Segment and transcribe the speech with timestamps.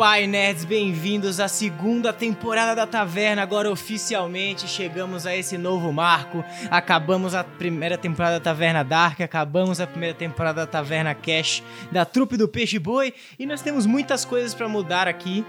[0.00, 3.42] pai, nerds, bem-vindos à segunda temporada da Taverna.
[3.42, 6.42] Agora oficialmente chegamos a esse novo marco.
[6.70, 11.62] Acabamos a primeira temporada da Taverna Dark, acabamos a primeira temporada da Taverna Cash,
[11.92, 15.44] da trupe do Peixe Boi, e nós temos muitas coisas para mudar aqui.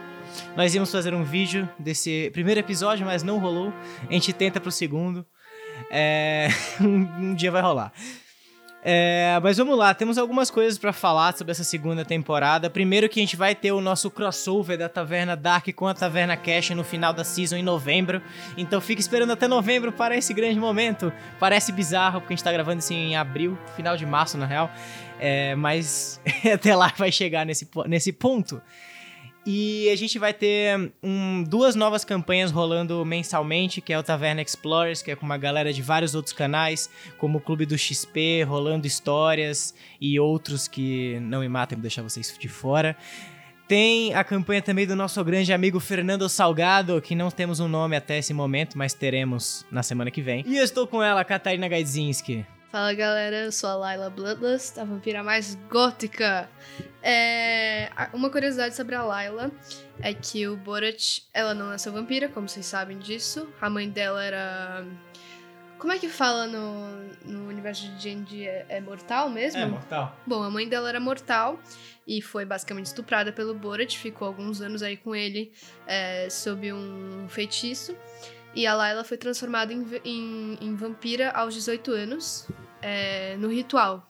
[0.53, 3.71] Nós íamos fazer um vídeo desse primeiro episódio, mas não rolou.
[4.09, 5.25] A gente tenta pro segundo.
[5.89, 6.49] É...
[6.81, 7.93] um dia vai rolar.
[8.83, 12.69] É, mas vamos lá, temos algumas coisas para falar sobre essa segunda temporada.
[12.69, 16.35] Primeiro que a gente vai ter o nosso crossover da Taverna Dark com a Taverna
[16.35, 18.21] Cash no final da season em novembro.
[18.57, 21.13] Então fique esperando até novembro para esse grande momento.
[21.39, 24.71] Parece bizarro porque a gente tá gravando isso em abril, final de março na real.
[25.19, 26.19] É, mas
[26.51, 28.59] até lá vai chegar nesse, nesse ponto.
[29.45, 34.41] E a gente vai ter um, duas novas campanhas rolando mensalmente, que é o Taverna
[34.41, 38.43] Explorers, que é com uma galera de vários outros canais, como o Clube do XP,
[38.43, 42.95] rolando histórias e outros que não me matem, vou deixar vocês de fora.
[43.67, 47.95] Tem a campanha também do nosso grande amigo Fernando Salgado, que não temos um nome
[47.95, 50.43] até esse momento, mas teremos na semana que vem.
[50.45, 52.45] E eu estou com ela, Katarina Gaidzinski.
[52.71, 56.49] Fala galera, eu sou a Layla Bloodlust, a vampira mais gótica.
[57.03, 57.89] É...
[58.13, 59.51] Uma curiosidade sobre a Layla
[59.99, 63.45] é que o Borat, ela não nasceu vampira, como vocês sabem disso.
[63.59, 64.85] A mãe dela era.
[65.77, 68.45] Como é que fala no, no universo de D&D?
[68.45, 69.59] É, é mortal mesmo?
[69.59, 70.15] É, mortal.
[70.25, 71.59] Bom, a mãe dela era mortal
[72.07, 75.51] e foi basicamente estuprada pelo Borat, ficou alguns anos aí com ele
[75.85, 77.97] é, sob um feitiço.
[78.55, 82.47] E a Layla foi transformada em, em, em vampira aos 18 anos,
[82.81, 84.07] é, no ritual.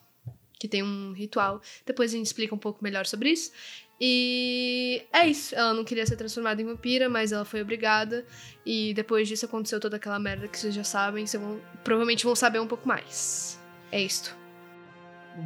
[0.60, 1.62] Que tem um ritual.
[1.86, 3.52] Depois a gente explica um pouco melhor sobre isso.
[4.00, 5.54] E é isso.
[5.54, 8.26] Ela não queria ser transformada em vampira, mas ela foi obrigada.
[8.66, 11.26] E depois disso aconteceu toda aquela merda que vocês já sabem.
[11.26, 13.60] Vocês vão, provavelmente vão saber um pouco mais.
[13.92, 14.36] É isto.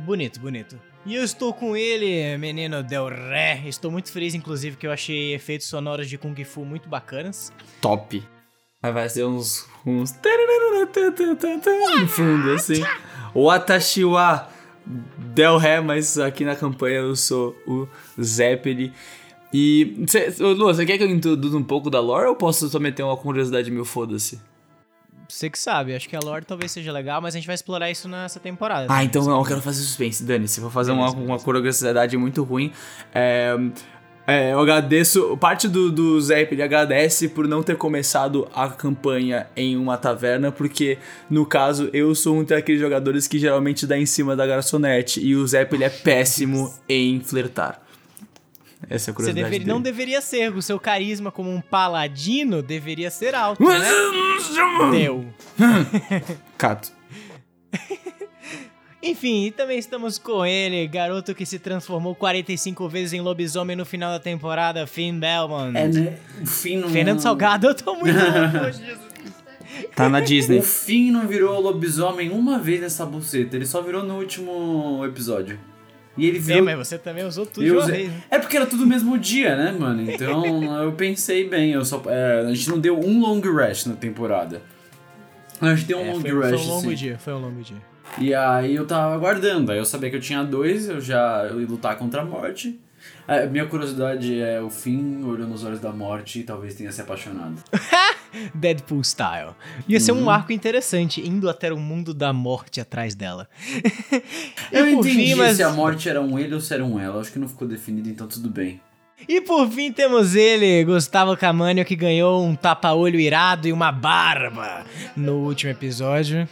[0.05, 0.79] Bonito, bonito.
[1.05, 3.61] E eu estou com ele, menino Del Ré.
[3.67, 7.51] Estou muito feliz, inclusive, que eu achei efeitos sonoros de Kung Fu muito bacanas.
[7.81, 8.34] Top.
[8.85, 9.65] Aí vai ser uns.
[9.83, 10.13] uns.
[11.99, 12.83] no fundo, assim.
[13.33, 14.47] O Atashiwa
[14.85, 17.87] Del Ré, mas aqui na campanha eu sou o
[18.21, 18.93] Zeppeli.
[19.51, 20.05] E.
[20.07, 23.01] Cê, Lu, você quer que eu introduza um pouco da lore ou posso só meter
[23.01, 24.39] uma curiosidade meu foda-se?
[25.27, 27.89] Você que sabe, acho que a lore talvez seja legal, mas a gente vai explorar
[27.89, 28.85] isso nessa temporada.
[28.87, 30.47] Ah, então não, eu quero fazer suspense, Dani.
[30.47, 32.71] Se for fazer uma, uma curiosidade muito ruim.
[33.11, 33.57] É,
[34.27, 35.37] é, eu agradeço.
[35.37, 40.51] Parte do, do Zé ele agradece por não ter começado a campanha em uma taverna,
[40.51, 40.97] porque
[41.29, 45.35] no caso eu sou um daqueles jogadores que geralmente dá em cima da garçonete e
[45.35, 47.81] o Zé ele é péssimo em flertar.
[48.89, 49.45] Essa é a curiosidade.
[49.45, 53.63] Você deveria, não deveria ser, o seu carisma como um paladino deveria ser alto.
[53.63, 53.79] Né?
[54.91, 55.25] Deu.
[56.57, 56.91] Cato.
[59.05, 63.85] Enfim, e também estamos com ele, garoto que se transformou 45 vezes em lobisomem no
[63.85, 65.77] final da temporada, Finn Belmont.
[65.77, 66.17] É, né?
[66.41, 66.89] O Finn não...
[66.89, 68.95] Fernando Salgado, eu tô muito louco,
[69.95, 70.57] Tá na Disney.
[70.57, 75.59] O Finn não virou lobisomem uma vez nessa buceta, ele só virou no último episódio.
[76.17, 76.61] E ele virou...
[76.67, 78.23] É, mas você também usou tudo eu vez, né?
[78.31, 80.01] É porque era tudo mesmo dia, né, mano?
[80.09, 82.01] Então eu pensei bem, eu só...
[82.07, 84.63] É, a gente não deu um long rest na temporada.
[85.61, 86.95] A gente deu um é, long foi, rest, Foi um longo sim.
[86.95, 87.94] dia, foi um longo dia.
[88.17, 91.59] E aí eu tava aguardando, aí eu sabia que eu tinha dois, eu já eu
[91.59, 92.79] ia lutar contra a morte.
[93.27, 97.01] A minha curiosidade é o fim olhou nos olhos da morte e talvez tenha se
[97.01, 97.55] apaixonado.
[98.53, 99.51] Deadpool style.
[99.87, 100.29] Ia ser um Uhum.
[100.29, 103.47] arco interessante, indo até o mundo da morte atrás dela.
[104.71, 107.21] Eu entendi fim, mas- se a morte era um ele ou se era um ela.
[107.21, 108.79] Acho que não ficou definido, então tudo bem.
[109.27, 114.83] E por fim temos ele, Gustavo Camanho, que ganhou um tapa-olho irado e uma barba
[115.15, 116.47] no último episódio.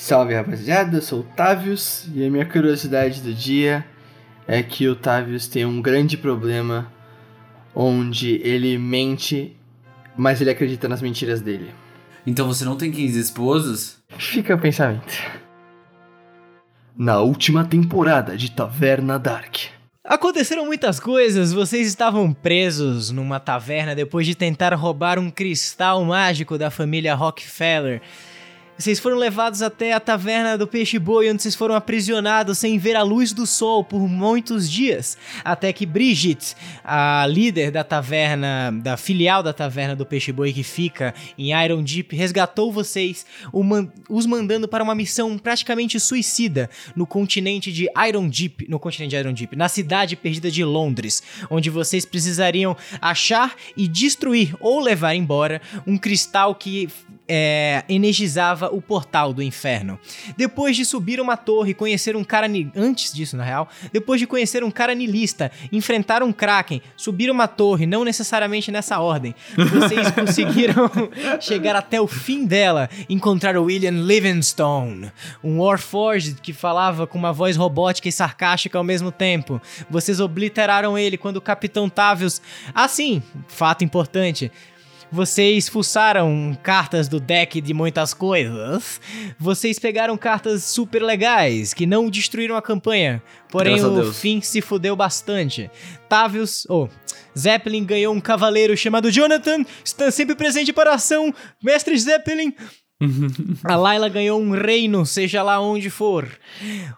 [0.00, 3.84] Salve rapaziada, eu sou o Tavius e a minha curiosidade do dia
[4.48, 6.90] é que o Tavius tem um grande problema
[7.74, 9.54] onde ele mente,
[10.16, 11.74] mas ele acredita nas mentiras dele.
[12.26, 14.02] Então você não tem 15 esposas?
[14.16, 15.12] Fica o pensamento.
[16.96, 19.56] Na última temporada de Taverna Dark.
[20.02, 26.56] Aconteceram muitas coisas, vocês estavam presos numa taverna depois de tentar roubar um cristal mágico
[26.56, 28.00] da família Rockefeller.
[28.80, 32.96] Vocês foram levados até a taverna do Peixe Boi, onde vocês foram aprisionados sem ver
[32.96, 35.18] a luz do sol por muitos dias.
[35.44, 40.62] Até que Brigitte, a líder da taverna, da filial da taverna do Peixe Boi que
[40.62, 43.26] fica em Iron Deep, resgatou vocês,
[44.08, 49.16] os mandando para uma missão praticamente suicida no continente de Iron Deep, no continente de
[49.16, 55.14] Iron Deep, na cidade perdida de Londres, onde vocês precisariam achar e destruir ou levar
[55.14, 56.88] embora um cristal que
[57.32, 60.00] é, energizava o portal do inferno.
[60.36, 62.48] Depois de subir uma torre e conhecer um cara.
[62.74, 63.68] Antes disso, na real.
[63.92, 68.98] Depois de conhecer um cara nilista, enfrentar um Kraken, subir uma torre, não necessariamente nessa
[68.98, 70.90] ordem, vocês conseguiram
[71.38, 75.12] chegar até o fim dela, encontrar o William Livingstone,
[75.44, 79.62] um Warforged que falava com uma voz robótica e sarcástica ao mesmo tempo.
[79.88, 82.42] Vocês obliteraram ele quando o Capitão Tavius.
[82.74, 84.50] Ah, sim, fato importante.
[85.12, 89.00] Vocês fuçaram cartas do deck de muitas coisas.
[89.38, 93.22] Vocês pegaram cartas super legais que não destruíram a campanha.
[93.48, 95.70] Porém, Graças o fim se fudeu bastante.
[96.08, 96.88] Tavius, oh,
[97.36, 101.34] Zeppelin ganhou um cavaleiro chamado Jonathan, está sempre presente para a ação.
[101.62, 102.54] Mestre Zeppelin.
[103.64, 106.28] A Layla ganhou um reino, seja lá onde for.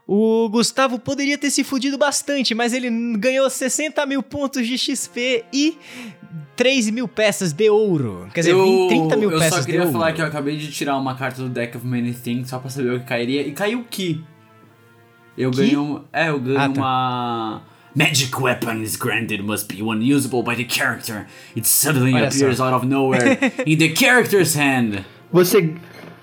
[0.07, 5.45] O Gustavo poderia ter se fudido bastante, mas ele ganhou 60 mil pontos de XP
[5.53, 5.79] e
[6.57, 8.29] 3 mil peças de ouro.
[8.35, 9.99] Quer dizer, eu, 20, 30 mil eu peças só queria de ouro.
[9.99, 12.69] falar que eu acabei de tirar uma carta do Deck of Many Things só pra
[12.71, 13.43] saber o que cairia.
[13.47, 14.23] E caiu Ki.
[15.37, 15.57] Eu Ki?
[15.59, 16.81] ganhei um, É, eu ganhei Ah, tá.
[16.81, 17.63] uma.
[17.95, 21.27] Magic weapon is granted must be one usable by the character.
[21.55, 22.67] It suddenly Olha appears só.
[22.69, 25.05] out of nowhere in the character's hand.
[25.31, 25.75] Você.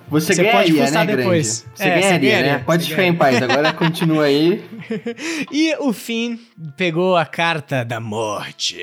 [0.10, 1.60] Você, Você ganharia, pode fuçar né, depois.
[1.60, 1.78] Grande?
[1.78, 2.64] Você É, você ganharia, ganharia, né?
[2.66, 3.42] Pode ficar em paz.
[3.42, 4.64] Agora continua aí.
[5.52, 6.38] E o Finn
[6.76, 8.78] pegou a carta da morte,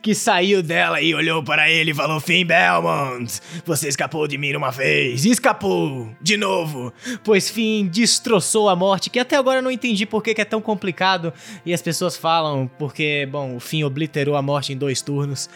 [0.00, 4.54] que saiu dela e olhou para ele e falou: Finn Belmont, você escapou de mim
[4.54, 6.92] uma vez, e escapou de novo,
[7.24, 10.44] pois Finn destroçou a morte, que até agora eu não entendi por que, que é
[10.44, 11.32] tão complicado,
[11.64, 15.48] e as pessoas falam porque, bom, o Finn obliterou a morte em dois turnos.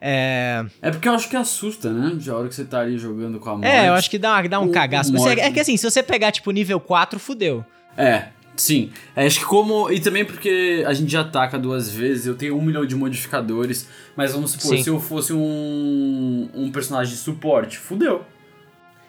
[0.00, 2.12] É, É porque eu acho que assusta, né?
[2.16, 3.66] De hora que você tá ali jogando com a morte.
[3.66, 5.12] é eu acho que dá, dá um O- cagaço.
[5.12, 7.64] Você- morte- é que assim, se você pegar tipo nível 4, fudeu.
[7.96, 8.90] É, sim.
[9.14, 9.90] É, acho que como.
[9.90, 13.86] E também porque a gente já ataca duas vezes, eu tenho um milhão de modificadores,
[14.16, 14.82] mas vamos supor, Sim.
[14.82, 18.24] se eu fosse um, um personagem de suporte, fudeu.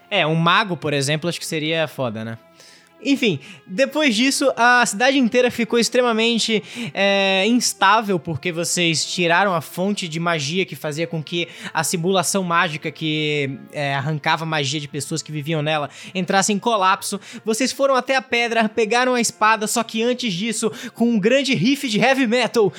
[0.09, 2.37] É, um mago, por exemplo, acho que seria foda, né?
[3.03, 6.63] Enfim, depois disso, a cidade inteira ficou extremamente
[6.93, 12.43] é, instável porque vocês tiraram a fonte de magia que fazia com que a simulação
[12.43, 17.19] mágica que é, arrancava magia de pessoas que viviam nela entrasse em colapso.
[17.43, 21.55] Vocês foram até a pedra, pegaram a espada, só que antes disso, com um grande
[21.55, 22.71] riff de heavy metal,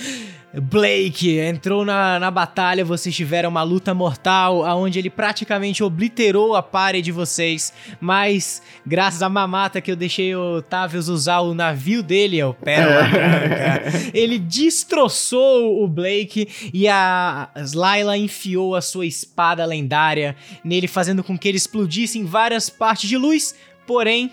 [0.60, 6.62] Blake entrou na, na batalha, vocês tiveram uma luta mortal, onde ele praticamente obliterou a
[6.62, 12.02] party de vocês, mas graças à mamata que eu deixei o Tavius usar o navio
[12.02, 13.82] dele, o Pérola Branca,
[14.12, 21.38] ele destroçou o Blake e a Layla enfiou a sua espada lendária nele, fazendo com
[21.38, 23.54] que ele explodisse em várias partes de luz,
[23.86, 24.30] porém...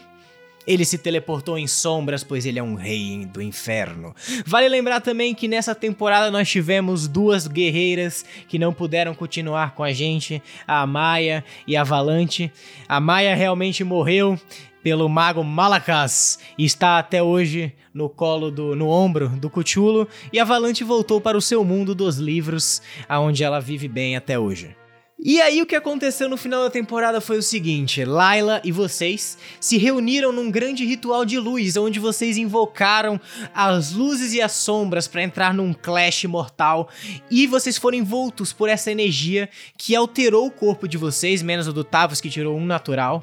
[0.67, 4.13] Ele se teleportou em sombras, pois ele é um rei do inferno.
[4.45, 9.83] Vale lembrar também que nessa temporada nós tivemos duas guerreiras que não puderam continuar com
[9.83, 12.51] a gente, a Maia e a Valante.
[12.87, 14.39] A Maia realmente morreu
[14.83, 20.39] pelo mago Malakas e está até hoje no colo do no ombro do Cthulhu e
[20.39, 24.78] a Valante voltou para o seu mundo dos livros, aonde ela vive bem até hoje.
[25.21, 29.37] E aí o que aconteceu no final da temporada foi o seguinte, Layla e vocês
[29.59, 33.19] se reuniram num grande ritual de luz, onde vocês invocaram
[33.53, 36.87] as luzes e as sombras para entrar num clash mortal,
[37.29, 41.73] e vocês foram envoltos por essa energia que alterou o corpo de vocês, menos o
[41.73, 43.21] do Tavos que tirou um natural.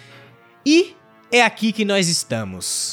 [0.66, 0.94] e
[1.30, 2.91] é aqui que nós estamos.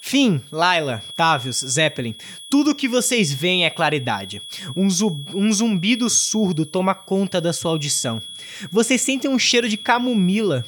[0.00, 2.14] Fim, Layla, Tavius, Zeppelin,
[2.48, 4.40] tudo que vocês veem é claridade.
[4.74, 8.20] Um, zu- um zumbido surdo toma conta da sua audição.
[8.70, 10.64] Vocês sentem um cheiro de camomila.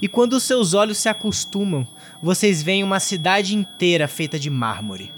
[0.00, 1.86] E quando seus olhos se acostumam,
[2.22, 5.12] vocês veem uma cidade inteira feita de mármore.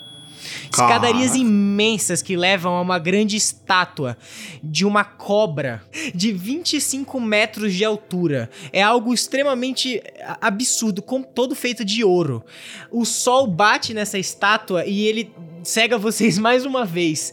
[0.65, 4.17] Escadarias imensas que levam a uma grande estátua
[4.63, 5.83] de uma cobra
[6.15, 8.51] de 25 metros de altura.
[8.73, 11.03] É algo extremamente a- absurdo,
[11.35, 12.45] todo feito de ouro.
[12.91, 15.33] O sol bate nessa estátua e ele
[15.63, 17.33] cega vocês mais uma vez.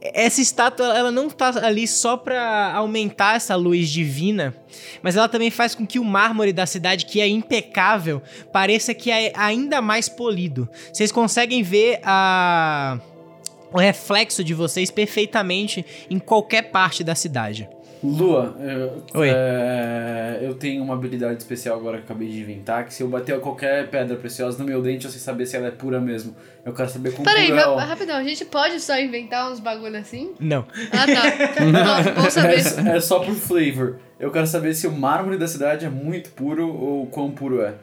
[0.00, 4.54] Essa estátua, ela não tá ali só pra aumentar essa luz divina,
[5.02, 9.10] mas ela também faz com que o mármore da cidade, que é impecável, pareça que
[9.10, 10.68] é ainda mais polido.
[10.92, 13.00] Vocês conseguem ver a
[13.72, 17.68] o reflexo de vocês perfeitamente em qualquer parte da cidade.
[18.02, 19.28] Lua, eu, Oi.
[19.30, 23.08] é, eu tenho uma habilidade especial agora que eu acabei de inventar, que se eu
[23.08, 26.34] bater qualquer pedra preciosa no meu dente, eu sei saber se ela é pura mesmo.
[26.64, 30.32] Eu quero saber como Peraí, ela- rapidão, a gente pode só inventar uns bagulho assim?
[30.38, 30.64] Não.
[30.92, 32.12] Ah, tá.
[32.22, 32.60] Bom saber.
[32.88, 33.98] É, é só por flavor.
[34.20, 37.74] Eu quero saber se o mármore da cidade é muito puro ou quão puro é.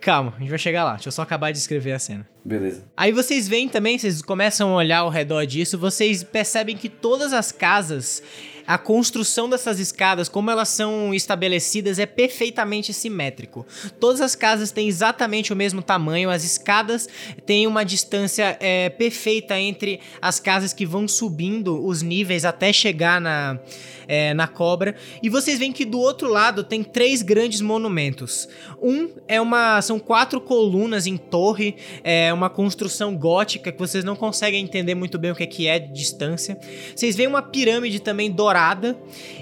[0.00, 0.94] Calma, a gente vai chegar lá.
[0.94, 2.26] Deixa eu só acabar de escrever a cena.
[2.42, 2.84] Beleza.
[2.96, 7.34] Aí vocês veem também, vocês começam a olhar ao redor disso, vocês percebem que todas
[7.34, 8.22] as casas
[8.70, 13.66] a construção dessas escadas, como elas são estabelecidas, é perfeitamente simétrico.
[13.98, 17.08] Todas as casas têm exatamente o mesmo tamanho, as escadas
[17.44, 23.20] têm uma distância é, perfeita entre as casas que vão subindo os níveis até chegar
[23.20, 23.58] na,
[24.06, 24.94] é, na cobra.
[25.20, 28.48] E vocês veem que do outro lado tem três grandes monumentos.
[28.80, 29.82] Um é uma.
[29.82, 31.74] são quatro colunas em torre,
[32.04, 35.66] é uma construção gótica que vocês não conseguem entender muito bem o que é, que
[35.66, 36.56] é distância.
[36.94, 38.59] Vocês veem uma pirâmide também dourada.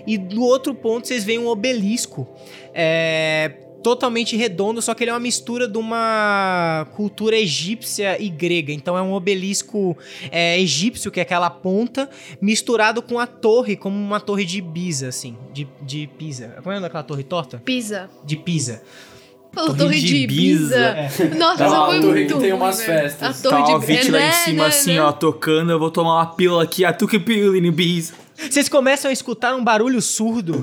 [0.07, 2.27] E do outro ponto vocês veem um obelisco.
[2.75, 8.73] É, totalmente redondo, só que ele é uma mistura de uma cultura egípcia e grega.
[8.73, 9.97] Então é um obelisco
[10.31, 12.11] é, egípcio, que é aquela ponta,
[12.41, 15.37] misturado com a torre, como uma torre de Pisa, assim.
[15.53, 16.57] De, de Pisa.
[16.63, 17.59] Como é daquela torre torta?
[17.59, 18.11] Pisa.
[18.25, 18.83] De Pisa.
[19.53, 20.95] Falou torre, de Ibiza.
[21.39, 23.23] Nossa, É essa uma foi torre muito que tem umas festas.
[23.23, 25.01] A Tá torre uma de Vit lá em É, cima, né, assim, né?
[25.03, 25.73] ó, tocando.
[25.73, 26.85] Eu vou tomar uma pílula aqui.
[26.85, 28.13] A tuque pílula in bis.
[28.39, 30.63] Vocês começam a escutar um barulho surdo.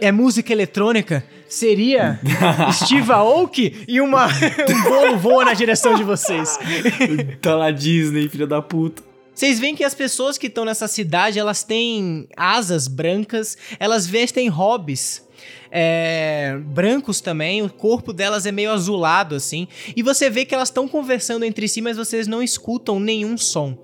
[0.00, 1.24] É música eletrônica.
[1.48, 2.20] Seria
[2.72, 4.26] Steve Aoki e uma,
[4.68, 6.58] um bolo voa na direção de vocês.
[7.40, 9.02] Tá na Disney, filha da puta.
[9.34, 14.48] Vocês veem que as pessoas que estão nessa cidade, elas têm asas brancas, elas vestem
[14.48, 15.24] hobbies
[15.76, 20.68] é, brancos também, o corpo delas é meio azulado assim, e você vê que elas
[20.68, 23.76] estão conversando entre si, mas vocês não escutam nenhum som.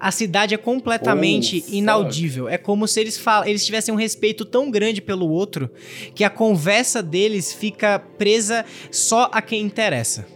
[0.00, 1.76] A cidade é completamente Oh, fuck.
[1.76, 2.48] inaudível.
[2.48, 5.70] É como se eles, fal- eles tivessem um respeito tão grande pelo outro
[6.14, 10.26] que a conversa deles fica presa só a quem interessa.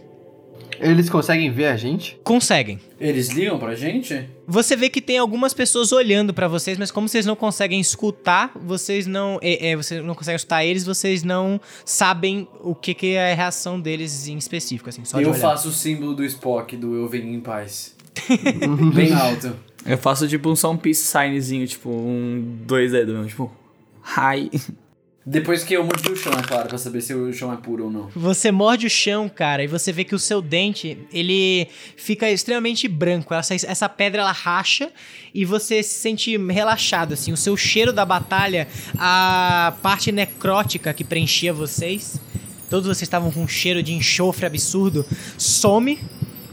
[0.79, 2.19] Eles conseguem ver a gente?
[2.23, 2.79] Conseguem.
[2.99, 4.27] Eles ligam pra gente?
[4.45, 8.51] Você vê que tem algumas pessoas olhando pra vocês, mas como vocês não conseguem escutar,
[8.55, 13.11] vocês não, é, é, vocês não conseguem escutar eles, vocês não sabem o que, que
[13.13, 15.39] é a reação deles em específico, assim, só de eu olhar.
[15.39, 17.92] faço o símbolo do Spock, do Eu Venho em Paz.
[18.93, 19.55] Bem alto.
[19.85, 23.51] Eu faço tipo um São Peace signzinho, tipo um dois dedos, mesmo, tipo.
[24.17, 24.49] Hi.
[25.25, 27.85] Depois que eu mordi o chão, é claro, pra saber se o chão é puro
[27.85, 28.09] ou não.
[28.13, 32.89] Você morde o chão, cara, e você vê que o seu dente, ele fica extremamente
[32.89, 33.33] branco.
[33.33, 34.91] Essa, essa pedra, ela racha
[35.33, 37.31] e você se sente relaxado, assim.
[37.31, 38.67] O seu cheiro da batalha,
[38.97, 42.19] a parte necrótica que preenchia vocês,
[42.69, 45.05] todos vocês estavam com um cheiro de enxofre absurdo,
[45.37, 45.97] some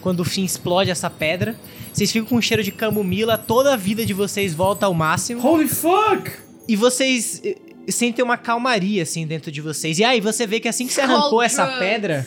[0.00, 1.54] quando o fim explode essa pedra.
[1.92, 5.44] Vocês ficam com um cheiro de camomila, toda a vida de vocês volta ao máximo.
[5.46, 6.30] Holy fuck!
[6.68, 7.56] E vocês eh,
[7.88, 9.98] sentem uma calmaria, assim, dentro de vocês.
[9.98, 12.26] E aí, você vê que assim que você arrancou essa pedra,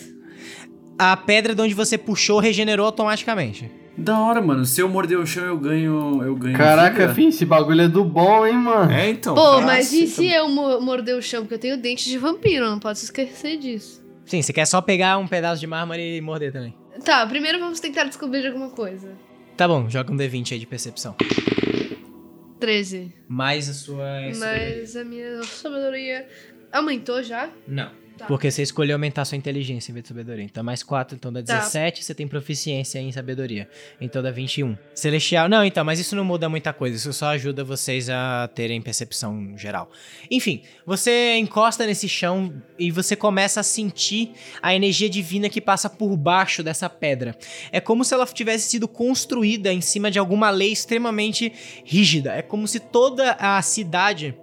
[0.97, 3.71] a pedra de onde você puxou regenerou automaticamente.
[3.97, 4.65] Da hora, mano.
[4.65, 6.21] Se eu morder o chão, eu ganho.
[6.23, 6.57] Eu ganho.
[6.57, 7.13] Caraca, vida.
[7.13, 8.91] fim, esse bagulho é do bom, hein, mano?
[8.91, 9.35] É, então.
[9.35, 11.41] Pô, mas e você se eu mo- morder o chão?
[11.43, 14.03] Porque eu tenho dente de vampiro, não pode se esquecer disso.
[14.25, 16.73] Sim, você quer só pegar um pedaço de mármore e morder também.
[17.03, 19.11] Tá, primeiro vamos tentar descobrir alguma coisa.
[19.55, 21.15] Tá bom, joga um D20 aí de percepção.
[22.59, 23.13] 13.
[23.27, 24.21] Mais a sua.
[24.39, 26.27] Mas a minha sabedoria
[26.71, 27.49] aumentou já?
[27.67, 27.91] Não.
[28.17, 28.25] Tá.
[28.25, 30.43] Porque você escolheu aumentar sua inteligência em vez de sabedoria.
[30.43, 31.57] Então, mais 4, então dá Tá.
[31.57, 33.67] 17, você tem proficiência em sabedoria.
[33.99, 34.77] Então dá 21.
[34.93, 35.49] Celestial.
[35.49, 36.95] Não, então, mas isso não muda muita coisa.
[36.95, 39.89] Isso só ajuda vocês a terem percepção geral.
[40.29, 45.89] Enfim, você encosta nesse chão e você começa a sentir a energia divina que passa
[45.89, 47.35] por baixo dessa pedra.
[47.71, 51.51] É como se ela tivesse sido construída em cima de alguma lei extremamente
[51.83, 52.33] rígida.
[52.33, 54.35] É como se toda a cidade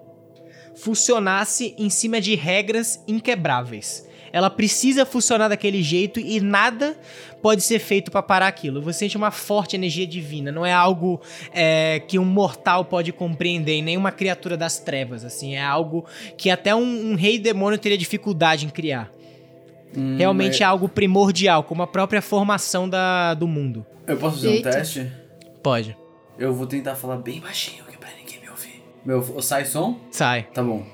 [0.74, 4.08] funcionasse em cima de regras inquebráveis.
[4.32, 6.96] Ela precisa funcionar daquele jeito e nada
[7.42, 8.80] pode ser feito pra parar aquilo.
[8.80, 11.20] Você sente uma forte energia divina, não é algo
[11.52, 16.04] é, que um mortal pode compreender, e nem uma criatura das trevas, assim, é algo
[16.36, 19.10] que até um, um rei demônio teria dificuldade em criar.
[19.96, 23.84] Hum, Realmente é é- algo primordial, como a própria formação da, do mundo.
[24.06, 24.68] Eu posso fazer Eita.
[24.68, 25.12] um teste?
[25.62, 25.96] Pode.
[26.38, 27.82] Eu vou tentar falar bem baixinho,
[29.04, 29.98] Meu, sai som?
[30.10, 30.48] Sai.
[30.54, 30.84] Tá bom.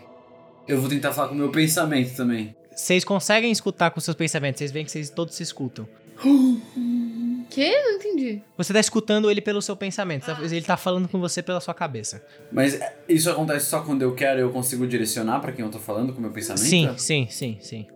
[0.66, 2.54] Eu vou tentar falar com o meu pensamento também.
[2.74, 5.88] Vocês conseguem escutar com seus pensamentos, vocês veem que vocês todos se escutam.
[7.48, 7.70] Que?
[7.70, 8.42] Não entendi.
[8.58, 11.72] Você tá escutando ele pelo seu pensamento, tá- ele tá falando com você pela sua
[11.72, 12.20] cabeça.
[12.50, 15.70] Mas é, isso acontece só quando eu quero e eu consigo direcionar pra quem eu
[15.70, 16.64] tô falando com o meu pensamento?
[16.66, 17.86] Sim, sim, sim, sim.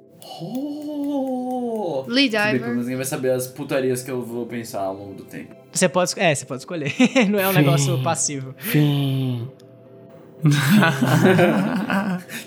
[0.40, 2.04] Oh!
[2.06, 2.60] Lee pelo Diver.
[2.68, 5.54] menos ninguém vai saber as putarias que eu vou pensar ao longo do tempo.
[5.72, 6.92] Você pode, é, você pode escolher.
[7.28, 7.58] Não é um Sim.
[7.58, 8.54] negócio passivo.
[8.58, 9.48] Fim.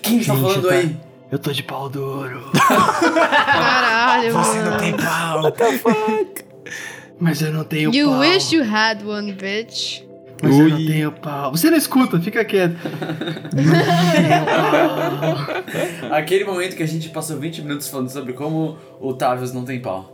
[0.01, 0.97] Quem tá Gente, falando tá- aí?
[1.31, 2.49] Eu tô de pau duro.
[2.53, 4.77] Caralho, mano.
[4.77, 5.41] tem pau.
[7.19, 8.19] Mas eu não tenho You pau.
[8.19, 10.01] wish you had one, bitch.
[10.41, 10.85] Mas eu não Ui.
[10.85, 11.51] tenho pau.
[11.51, 12.75] Você não escuta, fica quieto.
[16.11, 19.79] Aquele momento que a gente passou 20 minutos falando sobre como o Tavius não tem
[19.81, 20.11] pau.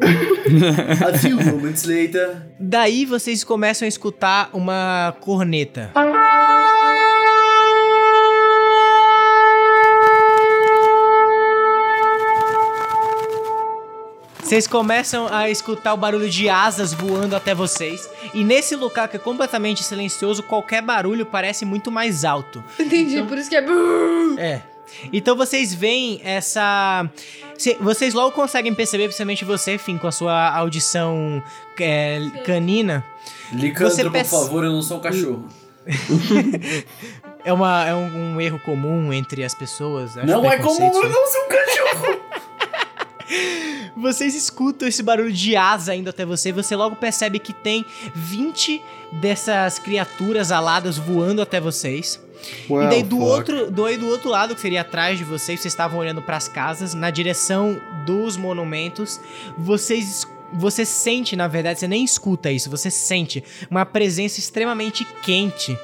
[0.00, 2.42] A few moments later.
[2.58, 5.90] Daí vocês começam a escutar uma corneta.
[14.48, 18.08] Vocês começam a escutar o barulho de asas voando até vocês.
[18.32, 22.64] E nesse lugar que é completamente silencioso, qualquer barulho parece muito mais alto.
[22.80, 23.64] Entendi, por isso que é.
[24.38, 24.62] É.
[25.12, 27.06] Então vocês veem essa.
[27.58, 31.42] cê- Vocês logo conseguem perceber, principalmente você, Fim, com a sua audição
[31.78, 33.04] é, canina.
[33.52, 35.46] Licandro, Você por perce- favor, eu não sou um cachorro.
[37.44, 40.16] É, uma, é um, um erro comum entre as pessoas.
[40.16, 42.20] acho não é comum eu não ser um cachorro.
[44.00, 48.80] Vocês escutam esse barulho de asa indo até você, você logo percebe que tem 20
[49.12, 52.20] dessas criaturas aladas voando até vocês.
[52.70, 53.28] Well, e daí do fuck.
[53.28, 56.36] outro, do, aí do outro lado, que seria atrás de vocês, vocês estavam olhando para
[56.36, 59.20] as casas, na direção dos monumentos,
[59.56, 65.04] vocês es- você sente, na verdade, você nem escuta isso, você sente uma presença extremamente
[65.22, 65.78] quente,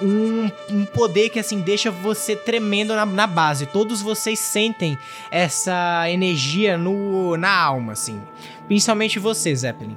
[0.00, 3.66] um, um poder que assim deixa você tremendo na, na base.
[3.66, 4.96] Todos vocês sentem
[5.30, 8.20] essa energia no, na alma, assim.
[8.66, 9.96] Principalmente você, Zeppelin.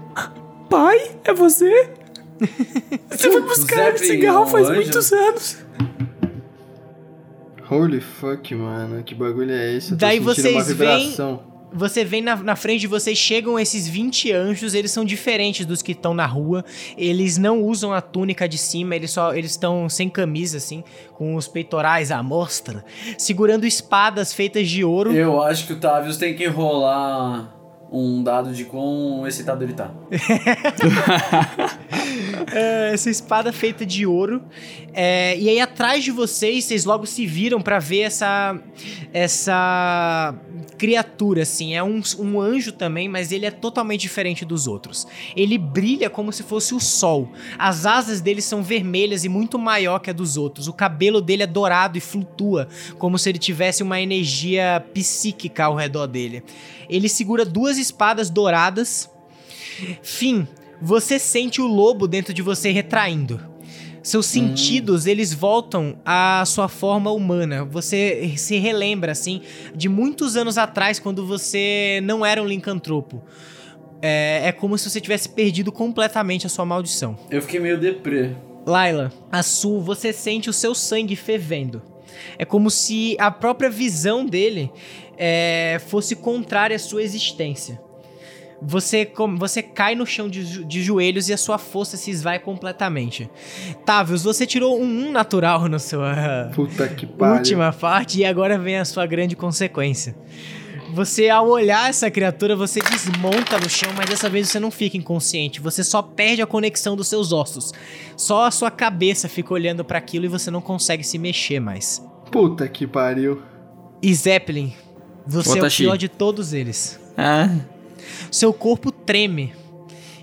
[0.69, 1.89] Pai, é você?
[3.09, 4.75] Você foi buscar Zeppelin esse cigarro faz anjo?
[4.75, 5.57] muitos anos.
[7.69, 9.01] Holy fuck, mano.
[9.03, 9.91] Que bagulho é esse?
[9.91, 11.15] Eu tô Daí vocês uma veem-.
[11.73, 15.81] Você vem na, na frente de vocês, chegam esses 20 anjos, eles são diferentes dos
[15.81, 16.63] que estão na rua.
[16.97, 21.35] Eles não usam a túnica de cima, eles só eles estão sem camisa, assim, com
[21.35, 22.85] os peitorais à mostra,
[23.17, 25.11] segurando espadas feitas de ouro.
[25.13, 27.53] Eu acho que o Tavius tem que rolar
[27.91, 29.91] um dado de quão excitado ele tá.
[32.51, 34.43] É, essa espada feita de ouro.
[34.93, 38.59] É, e aí atrás de vocês, vocês logo se viram pra ver essa
[39.13, 41.75] essa criatura, assim.
[41.75, 45.07] É um, um anjo também, mas ele é totalmente diferente dos outros.
[45.35, 47.31] Ele brilha como se fosse o sol.
[47.57, 50.67] As asas dele são vermelhas e muito maior que a dos outros.
[50.67, 52.67] O cabelo dele é dourado e flutua,
[52.97, 56.43] como se ele tivesse uma energia psíquica ao redor dele.
[56.89, 59.09] Ele segura duas espadas douradas.
[60.01, 60.47] Fim,
[60.81, 63.52] você sente o lobo dentro de você retraindo.
[64.03, 67.63] Seus sentidos, eles voltam à sua forma humana.
[67.63, 69.41] Você se relembra, assim,
[69.73, 73.23] de muitos anos atrás, quando você não era um lincantropo.
[74.01, 77.17] É, é como se você tivesse perdido completamente a sua maldição.
[77.31, 78.31] Eu fiquei meio deprê.
[78.65, 81.81] Laila, a Su, você sente o seu sangue fervendo.
[82.37, 84.69] É como se a própria visão dele
[85.17, 87.81] é, fosse contrária à sua existência.
[88.65, 92.39] Você, você cai no chão de, jo- de joelhos e a sua força se esvai
[92.39, 93.29] completamente.
[93.85, 97.35] Tavius, você tirou um 1 natural na sua Puta que pariu.
[97.35, 100.15] última parte e agora vem a sua grande consequência.
[100.93, 104.95] Você, ao olhar essa criatura, você desmonta no chão, mas dessa vez você não fica
[104.95, 105.59] inconsciente.
[105.59, 107.71] Você só perde a conexão dos seus ossos.
[108.15, 111.99] Só a sua cabeça fica olhando pra aquilo e você não consegue se mexer mais.
[112.31, 113.41] Puta que pariu.
[114.03, 114.71] E Zeppelin,
[115.25, 116.99] você é o pior de todos eles.
[117.17, 117.49] Ah,
[118.31, 119.53] Seu corpo treme.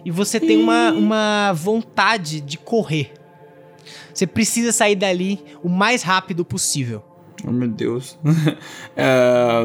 [0.04, 3.12] E você tem uma, uma vontade de correr.
[4.14, 7.02] Você precisa sair dali o mais rápido possível.
[7.46, 8.18] oh meu Deus.
[8.96, 9.64] Ah,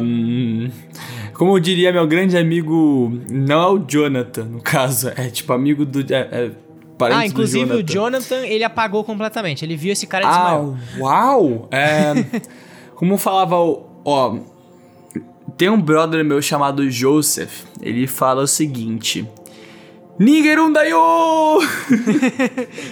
[1.33, 6.01] como diria meu grande amigo, não é o Jonathan, no caso, é tipo amigo do.
[6.13, 6.51] É, é
[7.11, 9.65] ah, inclusive do o Jonathan, ele apagou completamente.
[9.65, 10.77] Ele viu esse cara e Ah, desmaiou.
[10.99, 11.67] uau!
[11.71, 12.13] É,
[12.95, 13.85] como falava o.
[14.05, 14.37] Ó,
[15.57, 17.63] tem um brother meu chamado Joseph.
[17.81, 19.27] Ele fala o seguinte:
[20.17, 20.97] Nigerun Dayo!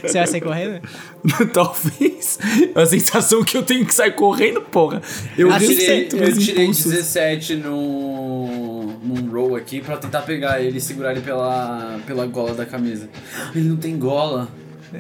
[0.04, 0.82] Você vai sair correndo?
[1.54, 2.38] Talvez.
[2.76, 5.02] É a sensação que eu tenho que sair correndo, porra.
[5.38, 6.92] Eu Eu tirei, eu tirei impulsos.
[6.92, 12.54] 17 num, num roll aqui pra tentar pegar ele e segurar ele pela, pela gola
[12.54, 13.10] da camisa.
[13.56, 14.50] Ele não tem gola.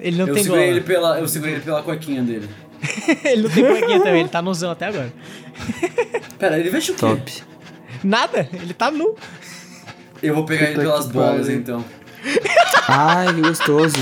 [0.02, 0.78] Ele não eu, tem segurei gola.
[0.78, 2.49] ele pela, eu segurei ele pela cuequinha dele.
[3.26, 5.13] ele não tem cuequinha também, ele tá nuzão até agora.
[6.39, 6.99] Pera, ele veste o quê?
[7.02, 7.53] Top.
[8.04, 9.16] Nada, ele tá nu.
[10.22, 11.60] Eu vou pegar ele Puta pelas que bolas pariu.
[11.60, 11.86] então.
[12.88, 13.98] Ai, que gostoso.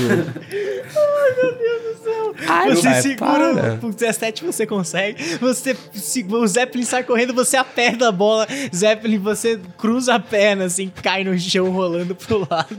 [2.52, 3.76] Ai, Você pai, segura para.
[3.78, 5.22] pro 17 você consegue.
[5.40, 8.46] Você se- o Zeppelin sai correndo, você aperta a bola.
[8.74, 12.76] Zeppelin, você cruza a perna assim, cai no chão rolando pro lado.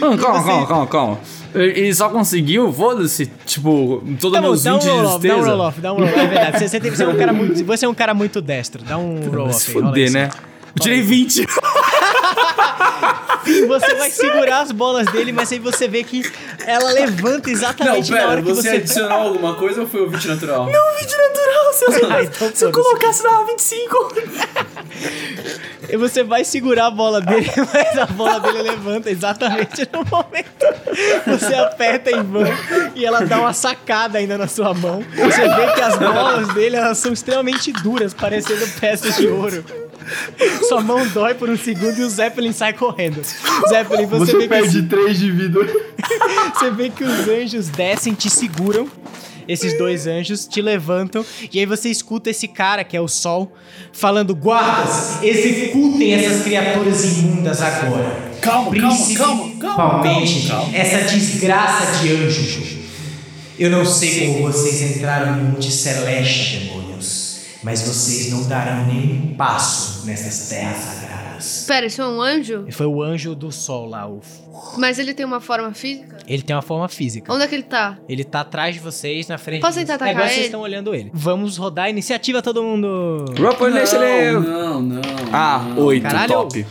[0.00, 1.18] Não, calma, Você- calma, calma, calma.
[1.54, 5.08] Ele só conseguiu, foda-se, tipo, todos Tá bom, meus dá um 20 de roll off,
[5.08, 5.50] dá um tristeza.
[5.56, 6.18] roll off, dá um roll off.
[6.18, 6.58] É verdade.
[6.58, 8.82] Você, você tem- você é um cara muito, você é um cara muito destro.
[8.84, 9.54] Dá um roll Vai off.
[9.60, 10.28] se fuder, né?
[10.76, 11.46] Eu tirei 20.
[13.58, 16.22] E você vai segurar as bolas dele, mas aí você vê que
[16.66, 18.76] ela levanta Não, exatamente na pera, hora que você você.
[18.76, 20.66] adicionou alguma coisa ou foi o 20 natural?
[20.70, 21.72] Não, 20 natural.
[21.72, 24.14] Se eu, Ah, então se eu colocasse, dava 25.
[25.88, 30.66] E você vai segurar a bola dele, mas a bola dele levanta exatamente no momento.
[31.26, 32.44] Você aperta em vão
[32.94, 35.02] e ela dá uma sacada ainda na sua mão.
[35.14, 39.64] Você vê que as bolas dele elas são extremamente duras, parecendo peças de ouro.
[40.68, 43.22] Sua mão dói por um segundo e o Zeppelin sai correndo.
[43.68, 45.60] Zeppelin, você, Você, vê que perde 3 de vida.
[46.54, 48.88] você vê que os anjos descem, te seguram.
[49.48, 53.50] Esses dois anjos te levantam e aí você escuta esse cara, que é o Sol,
[53.92, 58.28] falando: Guardas, executem essas criaturas imundas agora.
[58.42, 62.78] Calma, calma, calma, calma, essa desgraça de anjos.
[63.58, 69.34] Eu não sei como vocês entraram no Monte Celeste, demônios, mas vocês não darão nenhum
[69.34, 71.07] passo nessas terras sagradas.
[71.66, 72.66] Pera, isso é um anjo?
[72.70, 74.20] Foi o anjo do Sol lá, o...
[74.76, 76.18] Mas ele tem uma forma física?
[76.26, 77.32] ele tem uma forma física.
[77.32, 77.98] Onde é que ele tá?
[78.08, 80.00] Ele tá atrás de vocês, na frente Posso de tentar vocês.
[80.00, 80.46] É, atacar Agora vocês ele?
[80.46, 81.10] estão olhando ele.
[81.14, 83.24] Vamos rodar a iniciativa, todo mundo.
[83.38, 84.46] Roll Initiative!
[84.46, 85.00] Não, não.
[85.32, 85.84] Ah, não.
[85.84, 86.32] 8, Caralho.
[86.32, 86.66] top.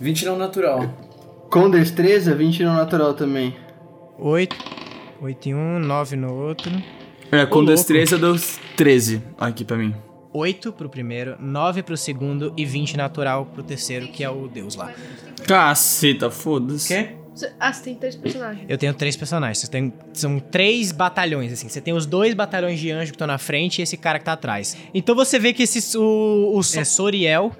[0.00, 0.88] 20 não natural.
[1.50, 3.54] Com destreza, 20 no natural também.
[4.18, 4.56] 8.
[5.20, 6.70] 8 em um, 9 no outro.
[7.30, 7.74] É, com Ô, louco.
[7.74, 8.36] destreza deu
[8.76, 9.94] 13 aqui pra mim.
[10.38, 14.76] 8 pro primeiro, 9 pro segundo e 20 natural pro terceiro, que é o deus
[14.76, 14.92] lá.
[15.46, 16.88] Caceta, foda-se.
[16.88, 17.14] Quê?
[17.60, 18.66] Ah, você tem três personagens.
[18.68, 19.58] Eu tenho três personagens.
[19.58, 21.68] Você tem, são três batalhões, assim.
[21.68, 24.24] Você tem os dois batalhões de anjo que estão na frente e esse cara que
[24.24, 24.76] tá atrás.
[24.92, 27.52] Então você vê que esse, o, o é, Soriel.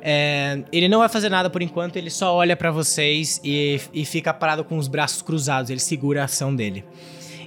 [0.00, 4.04] é, ele não vai fazer nada por enquanto, ele só olha pra vocês e, e
[4.06, 5.70] fica parado com os braços cruzados.
[5.70, 6.84] Ele segura a ação dele.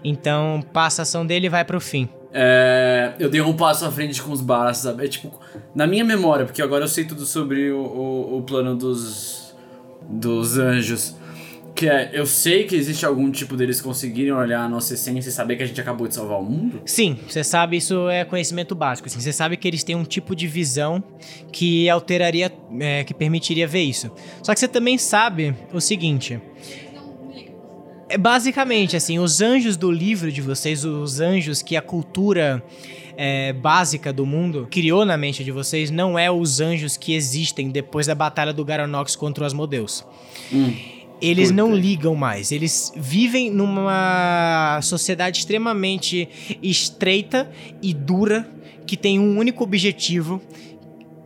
[0.03, 2.07] Então passa a ação dele e vai pro fim.
[2.39, 5.03] É, eu dei um passo à frente com os braços, sabe?
[5.03, 5.33] É tipo,
[5.73, 9.55] na minha memória, porque agora eu sei tudo sobre o, o, o plano dos,
[10.07, 11.15] dos anjos.
[11.73, 15.31] Que é, eu sei que existe algum tipo deles conseguirem olhar a nossa essência e
[15.31, 16.79] saber que a gente acabou de salvar o mundo.
[16.85, 19.07] Sim, você sabe, isso é conhecimento básico.
[19.07, 21.03] Assim, você sabe que eles têm um tipo de visão
[21.51, 24.11] que alteraria, é, que permitiria ver isso.
[24.43, 26.39] Só que você também sabe o seguinte.
[28.09, 32.63] É basicamente assim, os anjos do livro de vocês, os anjos que a cultura
[33.17, 37.69] é, básica do mundo criou na mente de vocês, não é os anjos que existem
[37.69, 40.05] depois da batalha do Garanox contra os Asmodeus.
[41.21, 42.51] Eles não ligam mais.
[42.51, 46.29] Eles vivem numa sociedade extremamente
[46.61, 48.47] estreita e dura
[48.85, 50.41] que tem um único objetivo,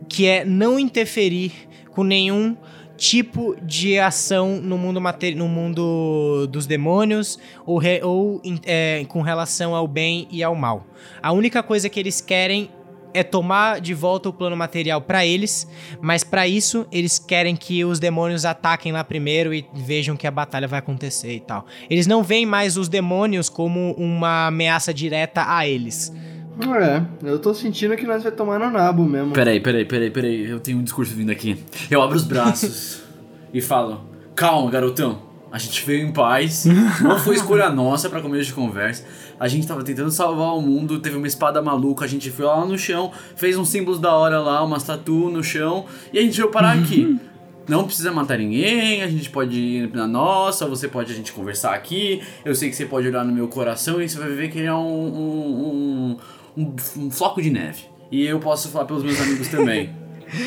[0.08, 1.52] que é não interferir
[1.90, 2.56] com nenhum
[3.02, 7.36] tipo de ação no mundo materi no mundo dos demônios
[7.66, 10.86] ou, re- ou é, com relação ao bem e ao mal.
[11.20, 12.70] A única coisa que eles querem
[13.12, 15.66] é tomar de volta o plano material pra eles,
[16.00, 20.30] mas pra isso eles querem que os demônios ataquem lá primeiro e vejam que a
[20.30, 21.66] batalha vai acontecer e tal.
[21.90, 26.12] Eles não veem mais os demônios como uma ameaça direta a eles.
[26.60, 29.32] É, eu tô sentindo que nós vai tomar no nabo mesmo.
[29.32, 30.50] Peraí, peraí, peraí, peraí.
[30.50, 31.58] Eu tenho um discurso vindo aqui.
[31.90, 33.02] Eu abro os braços
[33.54, 34.02] e falo:
[34.34, 35.32] Calma, garotão.
[35.50, 36.64] A gente veio em paz.
[37.02, 39.04] Não foi escolha nossa pra começo de conversa.
[39.38, 40.98] A gente tava tentando salvar o mundo.
[40.98, 42.06] Teve uma espada maluca.
[42.06, 45.44] A gente foi lá no chão, fez uns símbolos da hora lá, uma tatu no
[45.44, 45.84] chão.
[46.10, 47.18] E a gente veio parar aqui.
[47.68, 51.74] Não precisa matar ninguém, a gente pode ir na nossa, você pode a gente conversar
[51.74, 52.20] aqui.
[52.44, 54.66] Eu sei que você pode olhar no meu coração e você vai ver que ele
[54.66, 56.16] é um, um, um,
[56.56, 57.84] um, um floco de neve.
[58.10, 59.90] E eu posso falar pelos meus amigos também.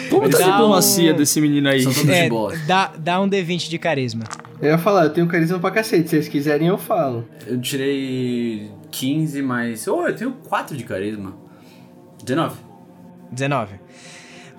[0.10, 1.82] Como tá a Dá diplomacia um- desse menino aí?
[1.84, 2.56] São todos É, de bola.
[2.66, 4.24] dá, dá um D20 de carisma.
[4.62, 6.04] Eu ia falar, eu tenho carisma pra cacete.
[6.04, 7.28] Se vocês quiserem, eu falo.
[7.46, 9.88] Eu tirei 15, mas.
[9.88, 11.36] Oh, eu tenho 4 de carisma.
[12.24, 12.56] 19.
[13.32, 13.76] 19.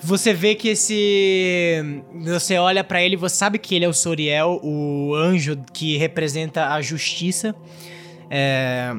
[0.01, 1.83] Você vê que esse.
[2.25, 6.69] Você olha pra ele, você sabe que ele é o Soriel, o anjo que representa
[6.69, 7.55] a justiça.
[8.31, 8.95] É,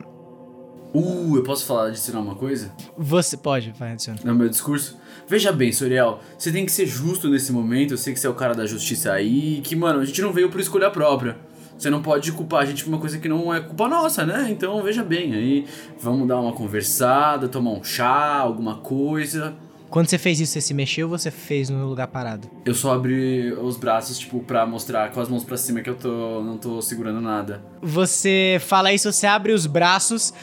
[0.98, 2.72] Uh, eu posso falar adicionar uma coisa?
[2.98, 4.20] Você pode, vai adicionar.
[4.24, 4.98] No meu discurso?
[5.28, 7.94] Veja bem, Soriel, você tem que ser justo nesse momento.
[7.94, 9.62] Eu sei que você é o cara da justiça aí.
[9.64, 11.38] Que, mano, a gente não veio por escolha própria.
[11.78, 14.48] Você não pode culpar a gente por uma coisa que não é culpa nossa, né?
[14.50, 15.68] Então veja bem, aí
[16.00, 19.56] vamos dar uma conversada, tomar um chá, alguma coisa.
[19.90, 22.50] Quando você fez isso, você se mexeu ou você fez no lugar parado?
[22.66, 25.96] Eu só abri os braços, tipo, pra mostrar com as mãos pra cima que eu
[25.96, 27.62] tô, não tô segurando nada.
[27.82, 30.34] Você fala isso, você abre os braços.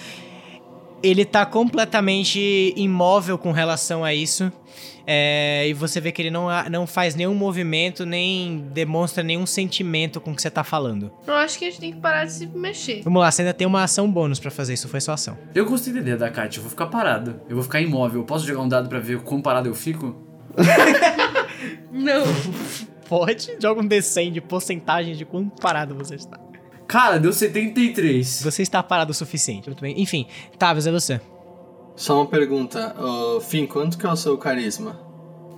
[1.04, 4.50] Ele tá completamente imóvel com relação a isso.
[5.06, 10.18] É, e você vê que ele não, não faz nenhum movimento, nem demonstra nenhum sentimento
[10.18, 11.12] com o que você tá falando.
[11.26, 13.02] Eu acho que a gente tem que parar de se mexer.
[13.02, 15.36] Vamos lá, você ainda tem uma ação bônus pra fazer, isso foi sua ação.
[15.54, 17.38] Eu gostei da ideia da Kátia, eu vou ficar parado.
[17.50, 18.22] Eu vou ficar imóvel.
[18.22, 20.16] Eu posso jogar um dado pra ver quão parado eu fico?
[21.92, 22.22] Não.
[23.06, 23.56] Pode?
[23.60, 26.40] Joga um D100 de porcentagem de quão parado você está.
[26.86, 28.42] Cara, deu 73.
[28.42, 29.68] Você está parado o suficiente.
[29.68, 30.00] Muito bem.
[30.00, 30.26] Enfim,
[30.58, 31.20] Tavius, é você.
[31.96, 32.94] Só uma pergunta.
[33.00, 35.00] Ô, Fim, quanto que é o seu carisma?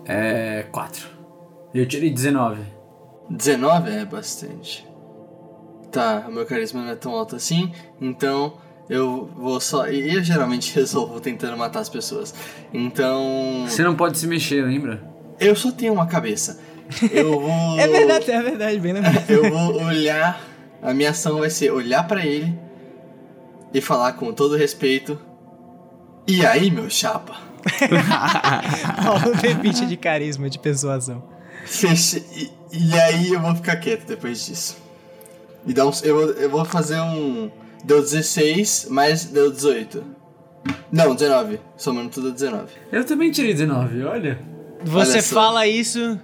[0.04, 0.66] É.
[0.70, 1.08] 4.
[1.74, 2.60] Eu tirei 19.
[3.28, 4.86] 19 é bastante.
[5.90, 8.58] Tá, o meu carisma não é tão alto assim, então
[8.88, 9.88] eu vou só.
[9.88, 12.34] E eu geralmente resolvo tentando matar as pessoas.
[12.72, 13.64] Então.
[13.66, 15.02] Você não pode se mexer, lembra?
[15.40, 16.60] Eu só tenho uma cabeça.
[17.10, 17.80] Eu vou.
[17.80, 19.28] É verdade, é verdade, bem lembrado.
[19.28, 20.40] Eu vou olhar.
[20.82, 22.58] A minha ação vai ser olhar pra ele
[23.72, 25.18] e falar com todo respeito.
[26.26, 27.36] E aí, meu chapa?
[29.26, 31.22] Um D20 de carisma, de persuasão.
[31.64, 32.24] Feche.
[32.32, 34.76] E, e aí eu vou ficar quieto depois disso.
[35.66, 37.50] E dá uns, eu, vou- eu vou fazer um.
[37.84, 40.02] Deu 16, mas deu 18.
[40.92, 41.60] Não, 19.
[41.76, 42.66] Somando tudo 19.
[42.92, 44.38] Eu também tirei 19, olha.
[44.84, 46.20] Você Olha fala isso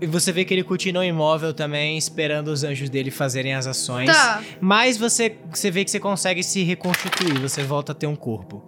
[0.00, 4.10] e você vê que ele continua imóvel também, esperando os anjos dele fazerem as ações.
[4.10, 4.42] Tá.
[4.60, 8.66] Mas você, você vê que você consegue se reconstituir, você volta a ter um corpo.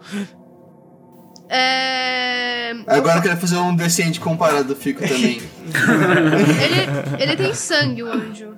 [1.49, 2.73] É...
[2.87, 5.40] Agora eu quero fazer um descende comparado, fico também.
[6.62, 8.57] Ele, ele tem sangue, o anjo.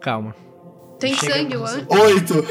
[0.00, 0.34] Calma.
[0.98, 1.76] Tem Chega sangue, pra o você.
[1.76, 1.86] anjo.
[1.90, 2.44] 8!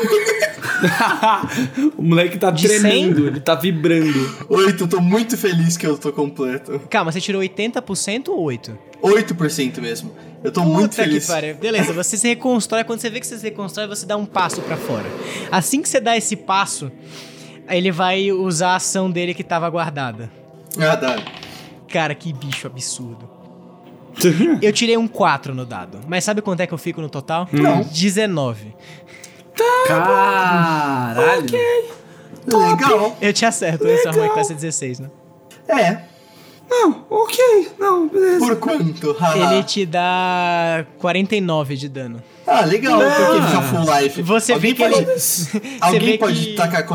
[1.97, 4.45] o moleque tá De tremendo, ele tá vibrando.
[4.49, 6.79] 8, tô muito feliz que eu tô completo.
[6.89, 8.77] Calma, você tirou 80% ou 8?
[9.01, 10.12] 8% mesmo.
[10.43, 11.25] Eu tô muito Puta que feliz.
[11.27, 11.55] pariu.
[11.55, 12.84] Beleza, você se reconstrói.
[12.84, 15.05] Quando você vê que você se reconstrói, você dá um passo pra fora.
[15.51, 16.91] Assim que você dá esse passo,
[17.67, 20.31] ele vai usar a ação dele que tava guardada.
[20.79, 21.15] Ah, dá.
[21.88, 23.24] Cara, que bicho absurdo.
[24.62, 25.99] Eu tirei um 4 no dado.
[26.08, 27.47] Mas sabe quanto é que eu fico no total?
[27.51, 27.82] Não.
[27.82, 28.73] 19.
[29.88, 31.45] Caralho.
[32.47, 33.17] Legal.
[33.21, 35.10] Eu te acerto, esse arma que vai ser 16, né?
[35.67, 36.15] É.
[36.69, 38.39] Não, ok, não, beleza.
[38.39, 39.15] Por quanto?
[39.36, 42.23] Ele te dá 49 de dano.
[42.47, 44.21] Ah, legal, porque ele tá full life.
[44.21, 45.77] Você Alguém vê que pode, ele.
[45.81, 46.86] Alguém pode que- tacar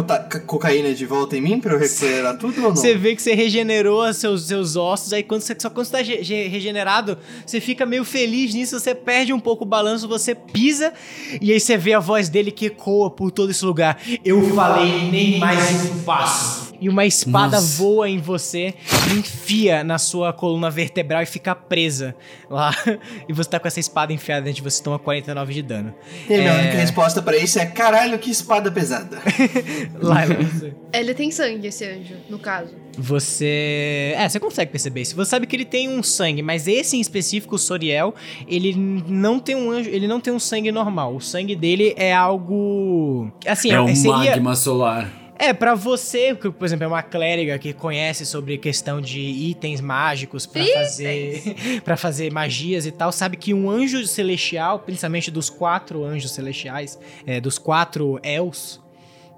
[0.47, 2.77] cocaína de volta em mim pra eu recuperar tudo ou não?
[2.77, 6.03] Você vê que você regenerou seus, seus ossos, aí quando você, só quando você tá
[6.03, 10.35] ge- ge- regenerado, você fica meio feliz nisso, você perde um pouco o balanço, você
[10.35, 10.93] pisa,
[11.41, 13.99] e aí você vê a voz dele que ecoa por todo esse lugar.
[14.25, 16.71] Eu falei nem mais um passo.
[16.83, 17.77] E uma espada Nossa.
[17.77, 18.73] voa em você,
[19.15, 22.15] enfia na sua coluna vertebral e fica presa
[22.49, 22.75] lá.
[23.29, 25.95] E você tá com essa espada enfiada dentro de você, toma 49 de dano.
[26.29, 26.59] E a minha É.
[26.63, 29.19] única resposta pra isso é: caralho, que espada pesada.
[30.01, 30.73] Laila, você.
[30.93, 32.75] Ele tem sangue, esse anjo, no caso.
[32.99, 34.13] Você.
[34.17, 35.15] É, você consegue perceber isso.
[35.17, 38.15] Você sabe que ele tem um sangue, mas esse em específico, o Soriel,
[38.49, 38.75] ele
[39.09, 41.15] não tem um anjo, ele não tem um sangue normal.
[41.15, 43.31] O sangue dele é algo.
[43.47, 44.13] Assim, É um seria.
[44.17, 45.11] magma solar.
[45.41, 49.81] É, pra você, que, por exemplo, é uma clériga que conhece sobre questão de itens
[49.81, 55.49] mágicos pra fazer para fazer magias e tal, sabe que um anjo celestial, principalmente dos
[55.49, 58.81] quatro anjos celestiais, é, dos quatro Els,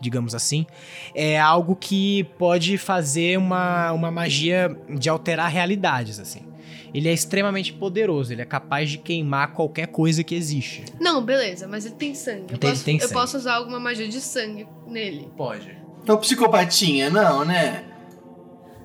[0.00, 0.66] digamos assim,
[1.14, 6.42] é algo que pode fazer uma, uma magia de alterar realidades, assim.
[6.92, 10.84] Ele é extremamente poderoso, ele é capaz de queimar qualquer coisa que existe.
[11.00, 12.46] Não, beleza, mas ele tem sangue.
[12.50, 13.12] Eu, Tem- posso, tem eu sangue.
[13.14, 15.28] posso usar alguma magia de sangue nele.
[15.36, 15.81] Pode.
[16.06, 17.84] É o psicopatinha, não, né?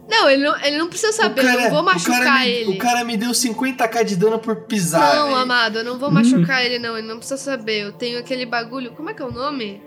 [0.10, 2.72] Não, ele não, ele não precisa saber, eu não vou o machucar cara me, ele.
[2.72, 5.16] O cara me deu 50k de dano por pisar.
[5.16, 5.38] Não, velho.
[5.38, 6.98] amado, eu não vou machucar ele, não.
[6.98, 7.82] Ele não precisa saber.
[7.82, 8.92] Eu tenho aquele bagulho.
[8.92, 9.82] Como é que é o nome?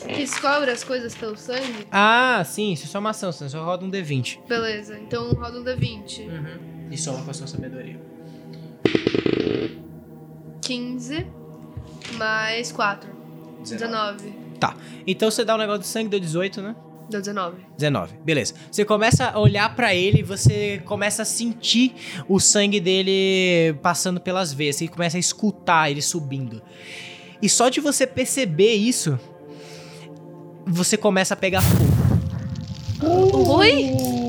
[0.00, 1.86] Que descobre as coisas pelo sangue?
[1.92, 4.40] Ah, sim, isso é só uma ação, você só roda um D20.
[4.48, 6.28] Beleza, então roda um D20.
[6.28, 6.88] Uhum.
[6.90, 8.00] E soma com a sua sabedoria.
[10.62, 11.26] 15
[12.14, 13.10] mais 4.
[13.62, 14.45] 19.
[14.58, 14.76] Tá.
[15.06, 16.74] Então você dá um negócio de sangue, deu 18, né?
[17.08, 17.56] Deu 19.
[17.76, 18.14] 19.
[18.24, 18.54] Beleza.
[18.70, 21.94] Você começa a olhar pra ele e você começa a sentir
[22.28, 24.76] o sangue dele passando pelas veias.
[24.76, 26.60] Você começa a escutar ele subindo.
[27.40, 29.18] E só de você perceber isso,
[30.66, 31.96] você começa a pegar fogo.
[33.58, 34.25] Oi?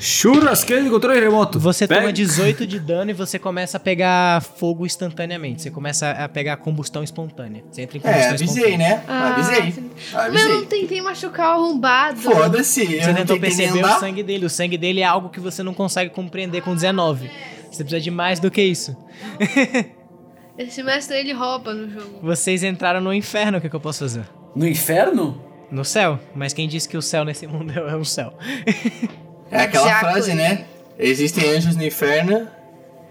[0.00, 1.58] Churrasqueiro de controle remoto.
[1.58, 5.62] Você Pega- toma 18 de dano e você começa a pegar fogo instantaneamente.
[5.62, 7.64] Você começa a pegar combustão espontânea.
[7.70, 8.88] Você entra em combustão É, avisei, espontânea.
[8.96, 9.04] né?
[9.08, 9.74] Ah, avisei.
[10.12, 12.18] Mas eu não tentei machucar o arrombado.
[12.20, 14.46] Foda-se, Você não tentou perceber o sangue dele.
[14.46, 17.30] O sangue dele é algo que você não consegue compreender com 19.
[17.70, 18.96] Você precisa de mais do que isso.
[20.58, 22.18] Esse mestre ele rouba no jogo.
[22.22, 24.24] Vocês entraram no inferno, o que, que eu posso fazer?
[24.54, 25.42] No inferno?
[25.70, 26.18] No céu?
[26.34, 28.32] Mas quem disse que o céu nesse mundo é um céu?
[29.50, 30.64] É aquela Jaco, frase, né?
[30.98, 32.48] Existem anjos no inferno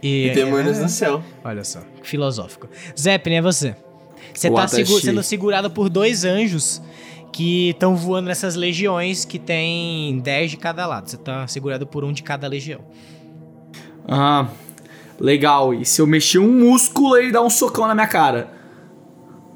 [0.01, 1.23] E, e demônios é, no céu.
[1.43, 2.67] Olha só, que filosófico.
[2.99, 3.75] Zeppelin, é você.
[4.33, 4.85] Você tá Watashi.
[4.85, 6.81] segu- sendo segurado por dois anjos
[7.31, 11.09] que estão voando nessas legiões que tem 10 de cada lado.
[11.09, 12.81] Você tá segurado por um de cada legião.
[14.07, 14.47] Ah,
[15.19, 15.73] legal.
[15.73, 18.49] E se eu mexer um músculo, ele dá um socão na minha cara?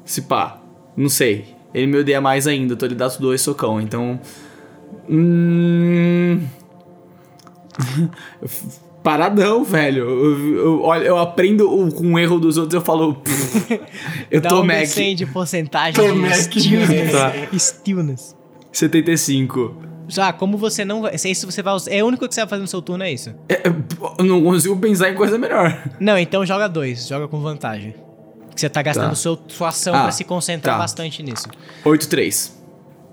[0.04, 0.60] Se pá,
[0.96, 1.54] não sei.
[1.74, 2.72] ele me odeia mais ainda.
[2.74, 4.20] Eu tô lhe dando dois socão, então.
[5.08, 6.40] Hum.
[9.02, 10.04] Paradão, velho.
[10.04, 13.14] Eu, eu, eu aprendo o- com o erro dos outros eu falo.
[13.14, 13.80] "Pff,
[14.30, 14.76] eu Dá tô um Mac.
[14.82, 16.32] D100 de porcentagem Tô de Mac.
[16.34, 17.12] stillness.
[17.12, 17.32] Tá.
[17.58, 18.36] Stillness.
[18.70, 19.74] 75.
[20.06, 21.14] Já, como você não vai.
[21.14, 21.90] Isso você vai usar.
[21.92, 23.32] É o único que você vai fazer no seu turno, é isso.
[23.48, 23.62] É,
[24.18, 25.82] eu não consigo pensar em coisa melhor.
[25.98, 27.94] Não, então joga dois, joga com vantagem.
[28.48, 29.14] Porque você tá gastando Tá.
[29.14, 30.78] seu, sua ação Ah, pra se concentrar tá.
[30.82, 31.46] bastante nisso.
[31.84, 32.52] 8-3.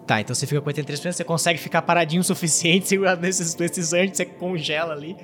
[0.07, 3.53] Tá, então você fica com 83%, você consegue ficar paradinho o suficiente, segurado nesses,
[3.93, 5.17] antes, você congela ali.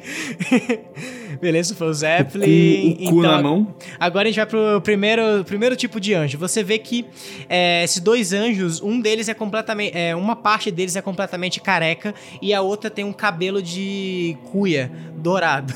[1.39, 2.97] Beleza, foi o Zeppelin.
[2.97, 3.73] Com o cu na mão.
[3.97, 6.37] Agora a gente vai pro primeiro, primeiro tipo de anjo.
[6.37, 7.05] Você vê que
[7.47, 9.97] é, esses dois anjos, um deles é completamente.
[9.97, 14.91] É, uma parte deles é completamente careca e a outra tem um cabelo de cuia
[15.15, 15.73] dourado.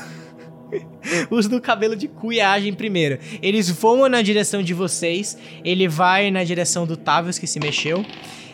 [1.30, 3.18] Os do cabelo de cuia agem primeiro.
[3.40, 5.38] Eles voam na direção de vocês.
[5.64, 8.04] Ele vai na direção do Tavius, que se mexeu.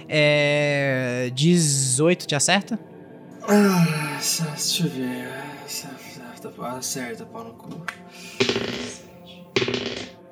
[0.09, 1.31] É.
[1.35, 2.79] 18, te acerta?
[3.49, 5.35] Ah, deixa eu ver.
[6.79, 7.83] Acerta, pau no cu.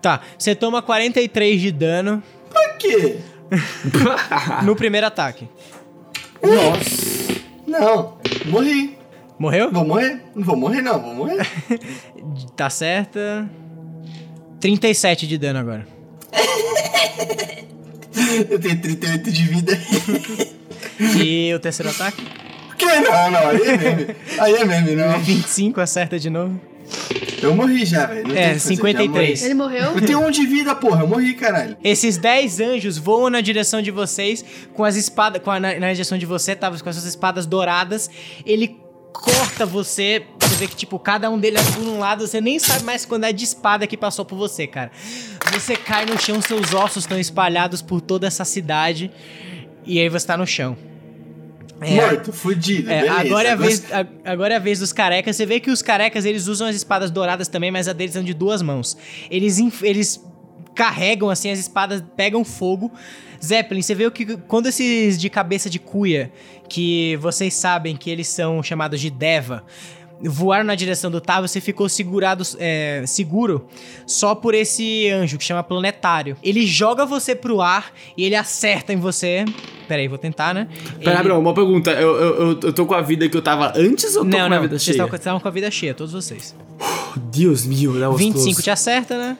[0.00, 3.18] Tá, você toma 43 de dano Pra quê?
[4.64, 5.48] no primeiro ataque.
[6.42, 7.34] Nossa.
[7.66, 8.98] Não, morri.
[9.38, 9.70] Morreu?
[9.72, 10.22] Vou morrer?
[10.34, 11.46] Não vou morrer, não, vou morrer.
[12.56, 13.48] Tá certa.
[14.60, 15.86] 37 de dano agora.
[18.50, 19.78] Eu tenho 38 de vida.
[21.16, 22.26] E o terceiro ataque?
[22.76, 22.86] Que?
[22.86, 24.06] Não, não, aí é meme.
[24.38, 25.18] Aí é meme, não.
[25.20, 26.60] 25 acerta de novo.
[27.42, 28.20] Eu morri já, velho.
[28.20, 29.40] É, tem o que fazer, 53.
[29.40, 29.82] já Ele morreu?
[29.94, 31.02] Eu tenho um de vida, porra.
[31.02, 31.76] Eu morri, caralho.
[31.82, 34.44] Esses 10 anjos voam na direção de vocês
[34.74, 35.42] com as espadas.
[35.42, 38.08] Com a, na, na direção de você, tava com essas espadas douradas.
[38.46, 38.76] Ele
[39.12, 40.22] corta você.
[40.52, 42.26] Você vê que, tipo, cada um deles é por um lado.
[42.26, 44.90] Você nem sabe mais quando é de espada que passou por você, cara.
[45.52, 49.10] Você cai no chão, seus ossos estão espalhados por toda essa cidade.
[49.86, 50.76] E aí você tá no chão.
[51.80, 52.90] É, Morto, fudido.
[52.90, 53.20] É, beleza.
[53.20, 55.34] agora, é a vez, a- agora é a vez dos carecas.
[55.34, 58.22] Você vê que os carecas eles usam as espadas douradas também, mas a deles são
[58.22, 58.96] de duas mãos.
[59.30, 60.20] Eles, eles
[60.74, 62.92] carregam assim as espadas, pegam fogo.
[63.44, 66.32] Zeppelin, você vê que quando esses de cabeça de cuia,
[66.68, 69.64] que vocês sabem que eles são chamados de Deva,
[70.28, 73.66] voaram na direção do Tavo, você ficou segurado, é, seguro
[74.06, 76.36] só por esse anjo que chama Planetário.
[76.42, 79.44] Ele joga você pro ar e ele acerta em você.
[79.88, 80.68] Peraí, vou tentar, né?
[80.98, 81.90] Pera, Ele- Bruno, uma pergunta.
[81.92, 84.44] Eu, eu, eu, tô com a vida que eu tava antes ou tô não, com
[84.44, 84.94] a não, vida vocês cheia?
[84.94, 86.54] estavam estavam com a vida cheia, todos vocês.
[87.16, 88.62] Deus meu, was 25 close.
[88.62, 89.38] te acerta, né?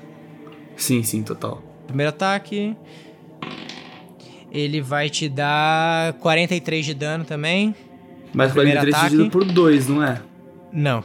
[0.77, 1.63] Sim, sim, total.
[1.87, 2.77] Primeiro ataque.
[4.51, 7.75] Ele vai te dar 43 de dano também.
[8.35, 9.11] Mas Primeiro 43 ataque.
[9.11, 10.21] dividido por 2, não é?
[10.73, 11.05] Não.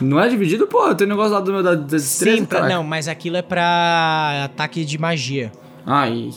[0.00, 0.66] Não é dividido?
[0.66, 3.42] Pô, tem um negócio lá do meu da da Sim, pra- não, mas aquilo é
[3.42, 5.50] pra ataque de magia.
[5.86, 6.30] Ai.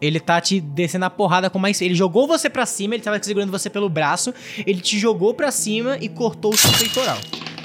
[0.00, 1.80] Ele tá te descendo a porrada com mais.
[1.80, 4.34] Ele jogou você pra cima, ele tava segurando você pelo braço.
[4.66, 7.16] Ele te jogou pra cima e cortou o seu peitoral.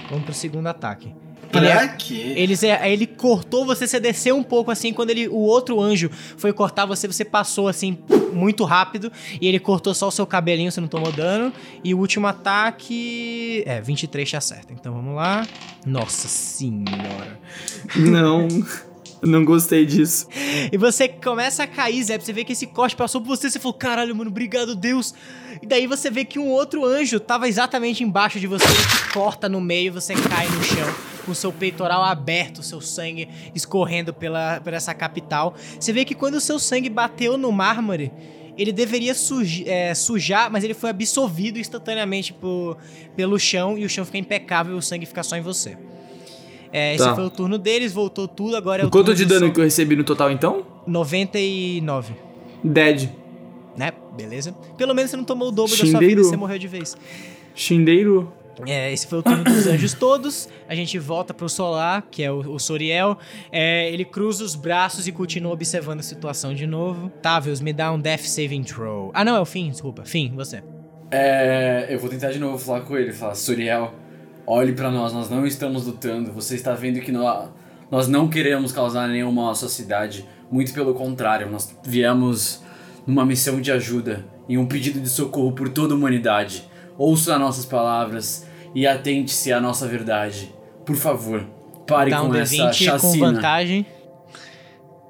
[0.10, 1.14] Vamos pro segundo ataque.
[1.54, 2.34] Ele é- Pra quê?
[2.36, 6.10] Eles, é, ele cortou você, você desceu um pouco assim, quando ele, o outro anjo
[6.38, 7.98] foi cortar você, você passou assim,
[8.34, 11.52] muito rápido, e ele cortou só o seu cabelinho, você não tomou dano,
[11.84, 15.46] e o último ataque, é, 23 te acerta, então vamos lá,
[15.86, 17.40] nossa senhora.
[17.96, 18.48] Não.
[19.22, 20.28] não gostei disso.
[20.72, 23.60] E você começa a cair, Zé, você vê que esse corte passou por você, você
[23.60, 25.14] falou, caralho, mano, obrigado, Deus.
[25.62, 29.14] E daí você vê que um outro anjo tava exatamente embaixo de você, ele te
[29.14, 34.62] corta no meio, você cai no chão, com seu peitoral aberto, seu sangue escorrendo pela,
[34.62, 35.54] por essa capital.
[35.80, 38.12] Você vê que quando o seu sangue bateu no mármore,
[38.58, 42.78] ele deveria suj- é, sujar, mas ele foi absorvido instantaneamente por,
[43.16, 45.78] pelo chão, e o chão fica impecável e o sangue fica só em você.
[46.72, 47.16] É, esse Tá.
[47.16, 49.64] foi o turno deles, voltou tudo, agora é o Quanto turno de dano que eu
[49.64, 50.66] recebi no total, então?
[50.86, 52.14] 99,
[52.64, 53.10] Dead.
[53.78, 53.92] né?
[54.16, 54.54] Beleza.
[54.78, 56.98] Pelo menos você não tomou o dobro da sua vida e você morreu de vez.
[57.56, 58.32] Shindeiro.
[58.68, 60.50] É, esse foi o turno dos anjos todos.
[60.68, 63.18] A gente volta pro Solar, que é o, o Soriel.
[63.52, 67.10] É, ele cruza os braços e continua observando a situação de novo.
[67.22, 69.12] Tavius, me dá um Death Saving Throw.
[69.14, 70.04] Ah, não, é o Fim, desculpa.
[70.04, 70.62] Fim, você.
[71.10, 73.94] É, eu vou tentar de novo falar com ele, falar, Suriel,
[74.50, 77.48] olhe pra nós, nós não estamos lutando, você está vendo que nó-
[77.92, 82.62] nós não queremos causar nenhum mal à sua cidade, muito pelo contrário, nós viemos
[83.06, 86.68] numa missão de ajuda e um pedido de socorro por toda a humanidade.
[86.98, 88.46] Ouça as nossas palavras
[88.76, 90.54] e atente-se à nossa verdade.
[90.86, 91.46] Por favor,
[91.88, 93.32] pare Dá um com essa D20 com chacina.
[93.34, 93.86] vantagem.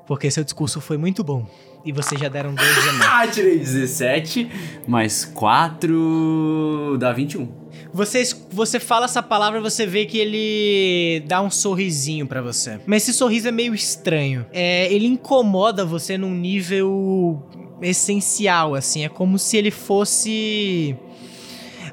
[0.08, 1.46] Porque seu discurso foi muito bom.
[1.86, 2.90] E vocês já deram dois de.
[3.10, 4.50] Ah, tirei 17,
[4.88, 7.48] mais 4 dá 21.
[7.94, 12.80] Você, você fala essa palavra, você vê que ele dá um sorrisinho pra você.
[12.86, 14.46] Mas esse sorriso é meio estranho.
[14.52, 17.42] É, ele incomoda você num nível
[17.82, 19.06] essencial, assim.
[19.06, 20.96] É como se ele fosse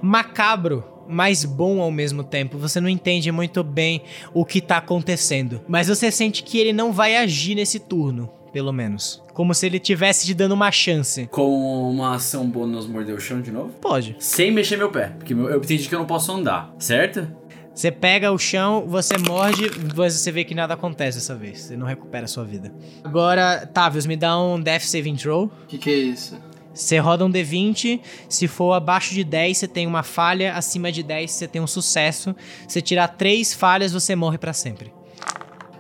[0.02, 2.58] macabro mais bom ao mesmo tempo.
[2.58, 4.02] Você não entende muito bem
[4.34, 5.60] o que tá acontecendo.
[5.68, 9.22] Mas você sente que ele não vai agir nesse turno, pelo menos.
[9.36, 11.26] Como se ele tivesse te dando uma chance.
[11.26, 13.68] Com uma ação bônus morder o chão de novo?
[13.82, 14.16] Pode.
[14.18, 17.30] Sem mexer meu pé, porque eu entendi que eu não posso andar, certo?
[17.74, 21.60] Você pega o chão, você morde, você vê que nada acontece dessa vez.
[21.60, 22.72] Você não recupera a sua vida.
[23.04, 25.44] Agora, Tavius, me dá um Death Saving Throw.
[25.44, 26.40] O que, que é isso?
[26.72, 31.02] Você roda um D20, se for abaixo de 10, você tem uma falha, acima de
[31.02, 32.34] 10, você tem um sucesso.
[32.66, 34.94] Se tirar 3 falhas, você morre pra sempre.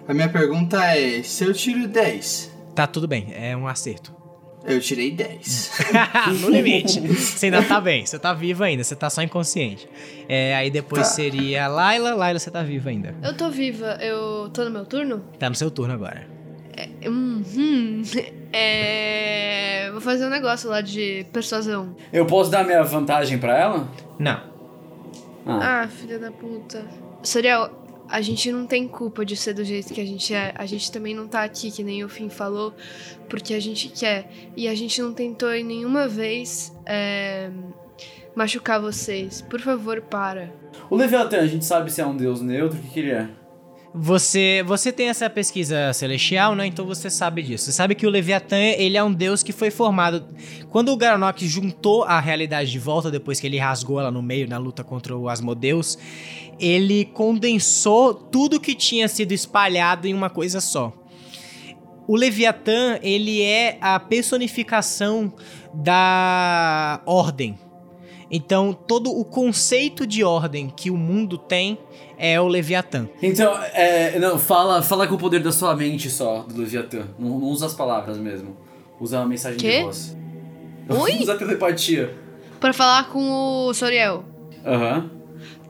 [0.06, 4.14] A minha pergunta é: se eu tiro 10, Tá tudo bem, é um acerto.
[4.64, 5.72] eu tirei 10.
[6.42, 7.00] no limite.
[7.00, 9.88] Você ainda tá bem, você tá vivo ainda, você tá só inconsciente.
[10.28, 11.14] É, aí depois Tá.
[11.14, 13.14] seria Laila, Laila, você tá viva ainda.
[13.22, 15.24] Eu tô viva, eu tô no meu turno?
[15.38, 16.26] Tá no seu turno agora.
[17.06, 18.02] Hum, hum.
[18.52, 19.88] É.
[19.92, 21.96] Vou fazer um negócio lá de persuasão.
[22.12, 23.88] Eu posso dar minha vantagem pra ela?
[24.18, 24.40] Não.
[25.46, 25.82] Ah.
[25.84, 26.84] Ah, filha da puta.
[27.22, 27.70] Soriel,
[28.08, 30.52] a gente não tem culpa de ser do jeito que a gente é.
[30.56, 32.72] A gente também não tá aqui, que nem o Fim falou,
[33.28, 34.30] porque a gente quer.
[34.56, 37.50] E a gente não tentou em nenhuma vez é,
[38.34, 39.42] machucar vocês.
[39.42, 40.52] Por favor, para.
[40.88, 43.28] O Leviatã, a gente sabe se é um deus neutro, o que, que ele é?
[43.98, 46.66] Você, você tem essa pesquisa celestial, né?
[46.66, 47.64] Então você sabe disso.
[47.64, 50.22] Você sabe que o Leviatã, ele é um deus que foi formado...
[50.68, 54.46] Quando o Garanok juntou a realidade de volta, depois que ele rasgou ela no meio
[54.46, 55.96] na luta contra o Asmodeus,
[56.60, 60.92] ele condensou tudo que tinha sido espalhado em uma coisa só.
[62.06, 65.32] O Leviatã, ele é a personificação
[65.72, 67.58] da ordem.
[68.30, 71.78] Então, todo o conceito de ordem que o mundo tem
[72.18, 73.08] é o Leviatã.
[73.22, 77.06] Então, é, não, fala, fala com o poder da sua mente só, do Leviatã.
[77.18, 78.56] Não, não usa as palavras mesmo.
[79.00, 79.78] Usa uma mensagem Quê?
[79.78, 80.16] de voz.
[80.88, 81.18] Oi?
[81.20, 82.14] usa telepatia.
[82.58, 84.24] Pra falar com o Soriel.
[84.64, 85.10] Aham.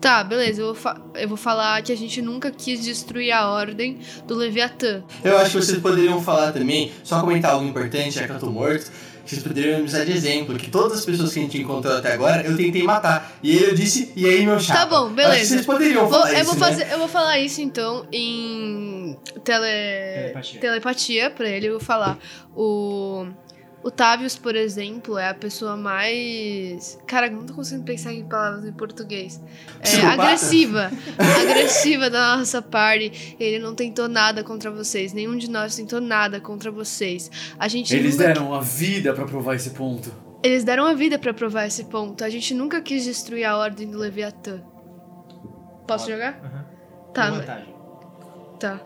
[0.01, 0.62] Tá, beleza.
[0.62, 5.03] Eu vou, eu vou falar que a gente nunca quis destruir a ordem do Leviatã.
[5.24, 8.51] Eu acho que vocês poderiam falar também, só comentar algo importante, já que eu tô
[8.51, 8.90] morto.
[9.27, 12.12] Vocês poderiam me usar de exemplo, que todas as pessoas que a gente encontrou até
[12.12, 13.37] agora, eu tentei matar.
[13.43, 14.81] E aí eu disse, e aí meu chapa.
[14.81, 15.49] Tá bom, Acho que beleza.
[15.55, 16.61] vocês poderiam Vou- falar eu, isso, vou né?
[16.66, 19.66] fazer, eu vou falar isso então em tele...
[20.22, 20.61] Telepatia.
[20.61, 21.66] telepatia pra ele.
[21.66, 22.18] Eu vou falar.
[22.55, 23.27] O.
[23.87, 26.99] O Tavius, por exemplo, é a pessoa mais.
[27.07, 29.41] Cara, eu não tô conseguindo pensar em palavras em português.
[29.78, 30.22] É, Psicopata?
[30.22, 30.91] agressiva.
[31.41, 33.37] agressiva da nossa party.
[33.39, 35.12] Ele não tentou nada contra vocês.
[35.12, 37.30] Nenhum de nós tentou nada contra vocês.
[37.57, 40.12] A gente Eles nunca deram a vida pra provar esse ponto.
[40.43, 42.24] eles deram a vida pra provar esse ponto.
[42.24, 44.62] A gente nunca quis destruir a ordem do Leviatã.
[45.87, 46.32] Posso jogar?
[47.14, 47.47] Tá, mas-
[48.59, 48.80] tá.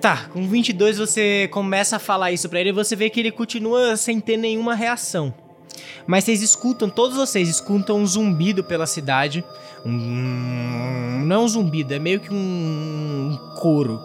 [0.00, 3.32] Tá, com 22 você começa a falar isso pra ele e você vê que ele
[3.32, 5.34] continua sem ter nenhuma reação.
[6.06, 9.44] Mas vocês escutam, todos vocês escutam um zumbido pela cidade.
[9.84, 14.00] Um, não é um zumbido, é meio que um, um coro.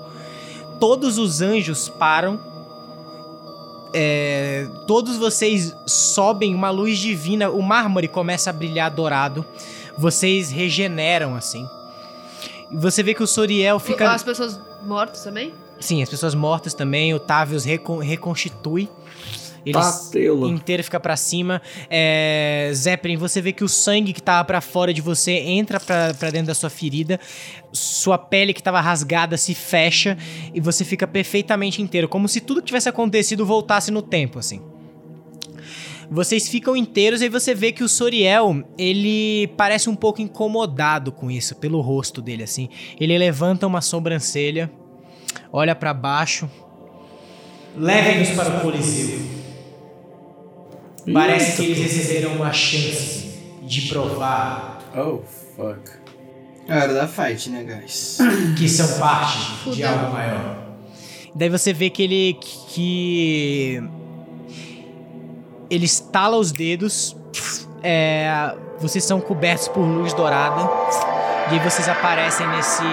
[0.80, 2.40] Todos os anjos param.
[3.94, 7.50] É, todos vocês sobem uma luz divina.
[7.50, 9.46] O mármore começa a brilhar dourado.
[9.98, 11.68] Vocês regeneram assim.
[12.72, 14.12] Você vê que o Soriel fica.
[14.12, 15.54] As pessoas mortas também?
[15.80, 18.90] Sim, as pessoas mortas também, o Tavius recon- reconstitui.
[19.66, 20.50] Ele Patela.
[20.50, 21.62] inteiro fica pra cima.
[21.90, 26.12] É, Zeppelin, você vê que o sangue que tava pra fora de você entra pra
[26.30, 27.18] dentro da sua ferida.
[27.72, 30.18] Sua pele que tava rasgada se fecha
[30.54, 34.62] e você fica perfeitamente inteiro, como se tudo que tivesse acontecido voltasse no tempo, assim.
[36.12, 41.10] Vocês ficam inteiros e aí você vê que o Soriel, ele parece um pouco incomodado
[41.12, 42.68] com isso, pelo rosto dele, assim.
[43.00, 44.70] Ele levanta uma sobrancelha,
[45.52, 46.50] olha pra baixo.
[47.76, 49.20] Levem-nos para o Coliseu.
[51.12, 55.22] Parece que eles receberam uma chance de provar Oh,
[55.56, 55.80] fuck.
[56.68, 58.20] É hora da fight, né, guys?
[58.58, 60.58] que são parte de algo maior.
[61.34, 62.38] Daí você vê que ele
[62.70, 63.84] que
[65.70, 67.18] ele estala os dedos.
[67.82, 70.70] é, vocês são cobertos por luz dourada.
[71.52, 72.84] E aí vocês aparecem nesse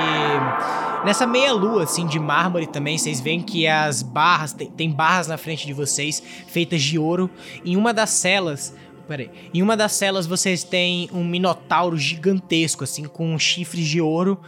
[1.04, 2.98] nessa meia lua assim de mármore também.
[2.98, 7.30] Vocês veem que as barras tem, tem barras na frente de vocês feitas de ouro.
[7.64, 8.74] Em uma das celas
[9.10, 9.28] Peraí.
[9.52, 14.38] Em uma das celas vocês têm um minotauro gigantesco, assim, com chifres de ouro.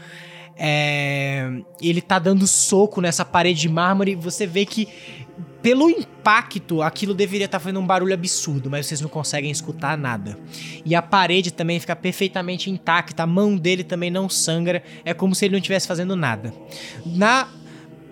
[0.56, 1.50] É,
[1.80, 4.14] ele tá dando soco nessa parede de mármore.
[4.14, 4.86] Você vê que
[5.62, 10.36] pelo impacto, aquilo deveria estar fazendo um barulho absurdo, mas vocês não conseguem escutar nada.
[10.84, 15.34] E a parede também fica perfeitamente intacta, a mão dele também não sangra, é como
[15.34, 16.52] se ele não estivesse fazendo nada.
[17.06, 17.48] Na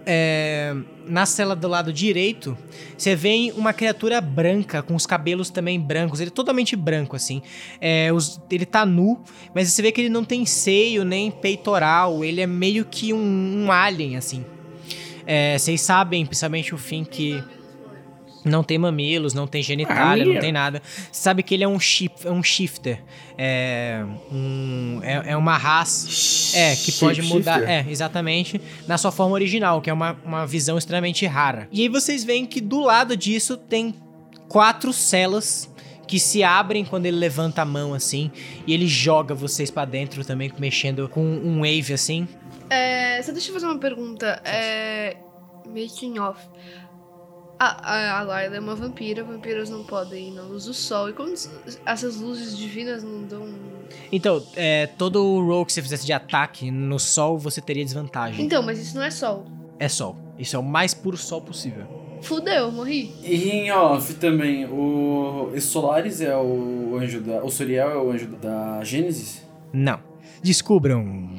[0.06, 0.74] é,
[1.06, 2.56] na cela do lado direito,
[2.96, 6.20] você vê uma criatura branca, com os cabelos também brancos.
[6.20, 7.42] Ele é totalmente branco, assim.
[7.80, 9.20] É, os, ele tá nu,
[9.54, 12.24] mas você vê que ele não tem seio nem peitoral.
[12.24, 14.44] Ele é meio que um, um alien, assim.
[15.32, 17.40] É, vocês sabem, principalmente o fim, que
[18.44, 20.82] não tem mamilos, não tem genitália, não tem nada.
[20.84, 23.00] Você sabe que ele é um, shif, é um shifter.
[23.38, 27.62] É, um, é, é uma raça é, que pode mudar.
[27.62, 28.60] É, exatamente.
[28.88, 31.68] Na sua forma original, que é uma, uma visão extremamente rara.
[31.70, 33.94] E aí vocês veem que do lado disso tem
[34.48, 35.70] quatro celas
[36.08, 38.32] que se abrem quando ele levanta a mão assim
[38.66, 42.26] e ele joga vocês para dentro também mexendo com um wave assim.
[42.70, 44.40] É, só deixa eu fazer uma pergunta.
[44.44, 45.16] É,
[45.66, 46.40] making off.
[47.58, 51.10] A, a, a Layla é uma vampira, vampiros não podem ir na luz do sol.
[51.10, 51.34] E quando
[51.84, 53.46] essas luzes divinas não dão.
[54.10, 58.42] Então, é, todo o roll que você fizesse de ataque no sol, você teria desvantagem.
[58.42, 59.44] Então, mas isso não é sol.
[59.78, 60.16] É sol.
[60.38, 61.84] Isso é o mais puro sol possível.
[62.22, 63.14] Fudeu, morri.
[63.22, 67.42] E em off também, o Solaris é o anjo da.
[67.42, 69.42] O Soriel é o anjo da Gênesis?
[69.72, 70.00] Não.
[70.42, 71.30] Descubram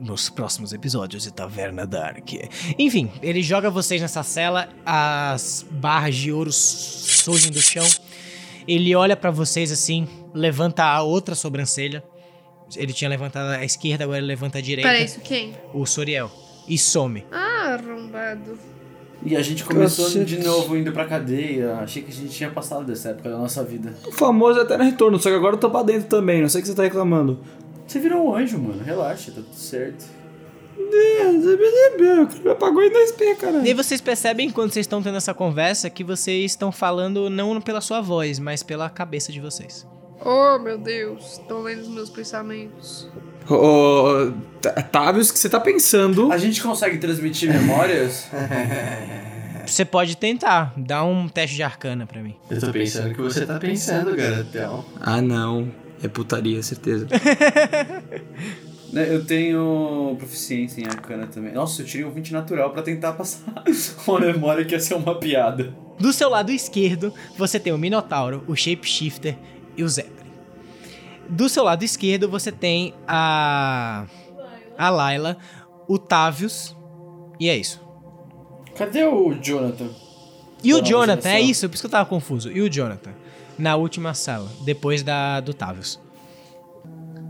[0.00, 2.32] nos próximos episódios de Taverna Dark.
[2.78, 7.86] Enfim, ele joga vocês nessa cela, as barras de ouro surgem do chão.
[8.66, 12.02] Ele olha para vocês assim, levanta a outra sobrancelha.
[12.76, 14.88] Ele tinha levantado a esquerda, agora ele levanta a direita.
[14.88, 15.54] Peraí, isso quem?
[15.74, 16.30] O Soriel.
[16.68, 17.24] E some.
[17.32, 18.56] Ah, arrombado.
[19.24, 21.74] E a gente começou de novo indo pra cadeia.
[21.74, 23.94] Achei que a gente tinha passado dessa época da nossa vida.
[24.06, 26.62] O famoso Eterno Retorno, só que agora eu tô pra dentro também, não sei o
[26.62, 27.38] que você tá reclamando.
[27.90, 28.84] Você virou um anjo, mano.
[28.84, 30.04] Relaxa, tá tudo certo.
[30.78, 33.58] Me apagou em 2P, cara.
[33.64, 37.60] E aí vocês percebem, quando vocês estão tendo essa conversa, que vocês estão falando não
[37.60, 39.84] pela sua voz, mas pela cabeça de vocês.
[40.24, 41.32] Oh, meu Deus.
[41.32, 43.08] Estão lendo os meus pensamentos.
[43.48, 44.32] Ô, oh,
[44.92, 46.30] Távios, o que você tá pensando?
[46.30, 48.28] A gente consegue transmitir memórias?
[49.66, 50.72] Você pode tentar.
[50.76, 52.34] Dá um teste de arcana pra mim.
[52.50, 54.84] Eu tô pensando que você tá pensando, garotão.
[55.00, 55.70] Ah, não.
[56.02, 57.06] É putaria, certeza.
[58.92, 61.52] Né, eu tenho proficiência em arcana também.
[61.52, 63.62] Nossa, eu tirei um 20 natural pra tentar passar
[64.06, 65.72] uma memória que ia ser uma piada.
[65.96, 69.38] Do seu lado esquerdo, você tem o Minotauro, o Shapeshifter
[69.76, 70.32] e o Zeppelin.
[71.28, 74.06] Do seu lado esquerdo, você tem a.
[74.76, 75.36] a Layla,
[75.86, 76.76] o Tavius.
[77.38, 77.80] E é isso.
[78.74, 79.88] Cadê o Jonathan?
[80.64, 82.50] E o Jonathan, é isso, por isso que eu tava confuso.
[82.50, 83.12] E o Jonathan?
[83.60, 86.00] Na última sala, depois da do Tavius.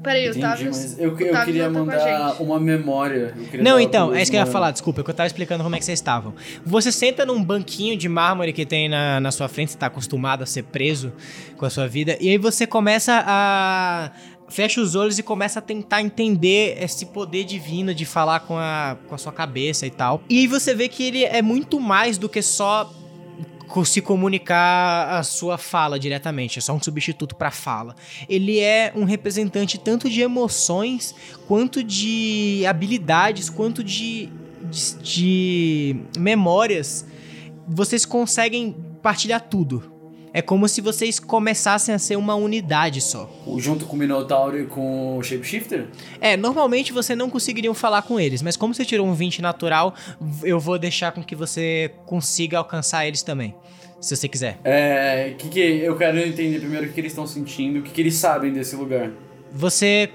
[0.03, 0.77] Peraí, o Entendi, Tavius.
[0.77, 3.35] mas eu, o eu Tavius queria mandar uma memória.
[3.61, 5.79] Não, então, é isso que eu ia falar, desculpa, que eu tava explicando como é
[5.79, 6.33] que vocês estavam.
[6.65, 10.43] Você senta num banquinho de mármore que tem na, na sua frente, você tá acostumado
[10.43, 11.13] a ser preso
[11.57, 14.11] com a sua vida, e aí você começa a.
[14.49, 18.97] Fecha os olhos e começa a tentar entender esse poder divino de falar com a,
[19.07, 20.25] com a sua cabeça e tal.
[20.29, 22.93] E aí você vê que ele é muito mais do que só
[23.85, 27.95] se comunicar a sua fala diretamente, é só um substituto para fala.
[28.29, 31.15] Ele é um representante tanto de emoções,
[31.47, 34.29] quanto de habilidades, quanto de,
[34.71, 37.07] de, de memórias.
[37.67, 39.90] Vocês conseguem partilhar tudo.
[40.33, 43.29] É como se vocês começassem a ser uma unidade só.
[43.59, 45.89] Junto com o Minotauro e com o Shapeshifter?
[46.21, 49.95] É, normalmente você não conseguiriam falar com eles, mas como você tirou um 20 natural,
[50.43, 53.55] eu vou deixar com que você consiga alcançar eles também.
[54.01, 54.59] Se você quiser.
[54.65, 55.35] É.
[55.37, 58.15] Que que, eu quero entender primeiro o que eles estão sentindo, o que, que eles
[58.15, 59.11] sabem desse lugar.
[59.53, 60.11] Você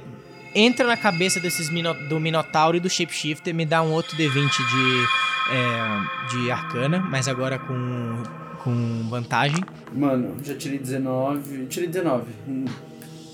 [0.55, 4.49] entra na cabeça desses mino- do Minotauro e do Shapeshifter, me dá um outro D20
[4.49, 5.05] de,
[5.51, 8.23] é, de arcana, mas agora com,
[8.65, 9.63] com vantagem.
[9.93, 11.67] Mano, já tirei 19.
[11.67, 12.23] Tirei 19.
[12.47, 12.65] Hum,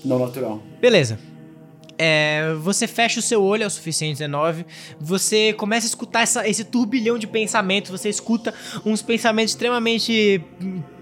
[0.04, 0.62] Não natural.
[0.80, 1.18] Beleza.
[2.04, 4.66] É, você fecha o seu olho, é o suficiente 19.
[5.00, 7.92] Você começa a escutar essa- esse turbilhão de pensamentos.
[7.92, 8.52] Você escuta
[8.84, 10.42] uns pensamentos extremamente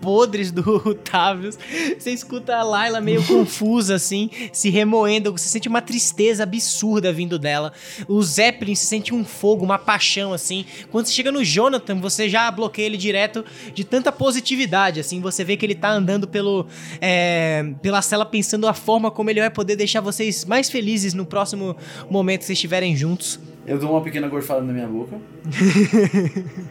[0.02, 1.58] podres do Tavius.
[1.98, 5.32] Você escuta a Layla meio confusa, assim, se remoendo.
[5.32, 7.72] Você sente uma tristeza absurda vindo dela.
[8.06, 10.66] O Zeppelin se sente um fogo, uma paixão, assim.
[10.90, 13.42] Quando você chega no Jonathan, você já bloqueia ele direto
[13.74, 15.18] de tanta positividade, assim.
[15.22, 16.66] Você vê que ele tá andando pelo,
[17.00, 21.24] é, pela cela pensando a forma como ele vai poder deixar vocês mais felizes no
[21.26, 21.76] próximo
[22.10, 23.38] momento que vocês estiverem juntos.
[23.66, 25.16] Eu dou uma pequena gorfada na minha boca.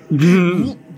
[0.09, 0.75] V-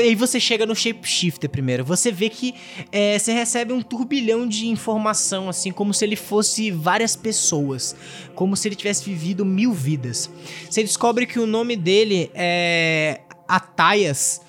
[0.00, 1.84] Aí você chega no Shapeshifter primeiro.
[1.84, 2.54] Você vê que
[2.90, 7.94] é, você recebe um turbilhão de informação, assim, como se ele fosse várias pessoas.
[8.34, 10.30] Como se ele tivesse vivido mil vidas.
[10.70, 14.40] Você descobre que o nome dele é Ataias.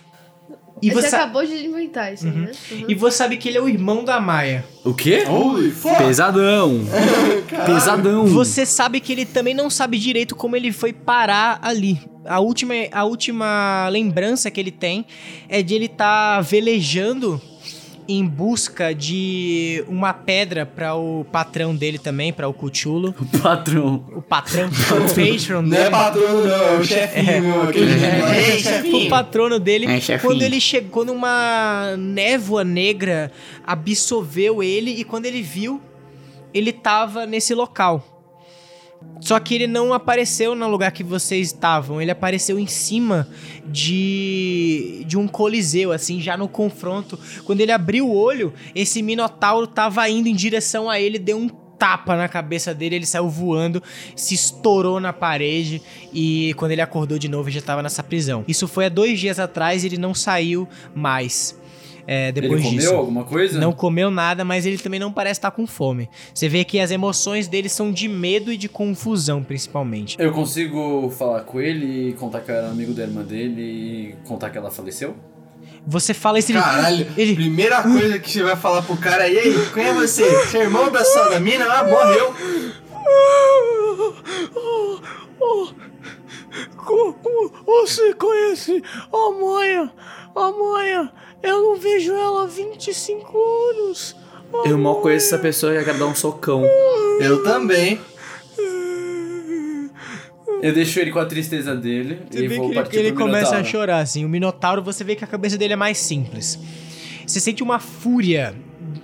[0.81, 2.51] E você você, acabou de inventar isso, né?
[2.71, 2.85] Uhum.
[2.87, 4.63] e você sabe que ele é o irmão da Maia.
[4.83, 5.23] O quê?
[5.27, 5.97] Holy fuck!
[5.97, 6.81] Pesadão.
[7.65, 8.27] Pesadão.
[8.27, 11.99] Você sabe que ele também não sabe direito como ele foi parar ali.
[12.25, 15.05] A última, a última lembrança que ele tem
[15.47, 17.41] é de ele estar velejando
[18.07, 23.13] em busca de uma pedra para o patrão dele também, para o Cuchulo.
[23.19, 24.05] O patrão.
[24.15, 24.71] O patrão, o
[25.13, 25.89] patron Não é dele.
[25.91, 27.63] patrono, não, é o chefinho, meu.
[27.63, 28.49] Aquele É.
[28.53, 29.05] Ei, chefinho!
[29.07, 33.31] o patrono dele, É, quando ele chegou, quando uma névoa negra
[33.65, 35.81] absorveu ele e quando ele viu,
[36.53, 38.16] ele tava nesse local.
[39.19, 43.27] Só que ele não apareceu no lugar que vocês estavam, ele apareceu em cima
[43.65, 47.17] de de um coliseu assim, já no confronto.
[47.43, 51.49] Quando ele abriu o olho, esse minotauro tava indo em direção a ele, deu um
[51.77, 53.81] tapa na cabeça dele, ele saiu voando,
[54.15, 55.81] se estourou na parede
[56.13, 58.43] e quando ele acordou de novo já tava nessa prisão.
[58.47, 61.57] Isso foi há dois dias atrás ele não saiu mais.
[62.07, 62.95] É, depois Ele comeu disso.
[62.95, 63.59] alguma coisa?
[63.59, 66.09] Não comeu nada, mas ele também não parece estar com fome.
[66.33, 70.15] Você vê que as emoções dele são de medo e de confusão, principalmente.
[70.17, 74.15] Eu consigo falar com ele e contar que eu era amigo da irmã dele e
[74.25, 75.17] contar que ela faleceu?
[75.85, 76.59] Você fala isso, ele...
[76.59, 77.35] Caralho, ele...
[77.35, 80.23] primeira coisa que você vai falar pro cara, e aí, quem é você?
[80.45, 81.65] Você é irmão da sua da mina?
[81.65, 82.33] Ah, morreu.
[87.65, 88.81] Você conhece
[89.11, 89.91] a Maia?
[90.35, 91.11] A Maia,
[91.43, 94.15] eu não vejo ela há 25 anos.
[94.65, 96.63] Eu mal conheço essa pessoa e quero dar um socão.
[97.19, 97.99] Eu também.
[100.61, 103.11] Eu deixo ele com a tristeza dele Você e vê vou que ele, partir ele
[103.11, 104.25] pro começa a chorar, assim.
[104.25, 106.59] O Minotauro, você vê que a cabeça dele é mais simples.
[107.25, 108.55] Você sente uma fúria,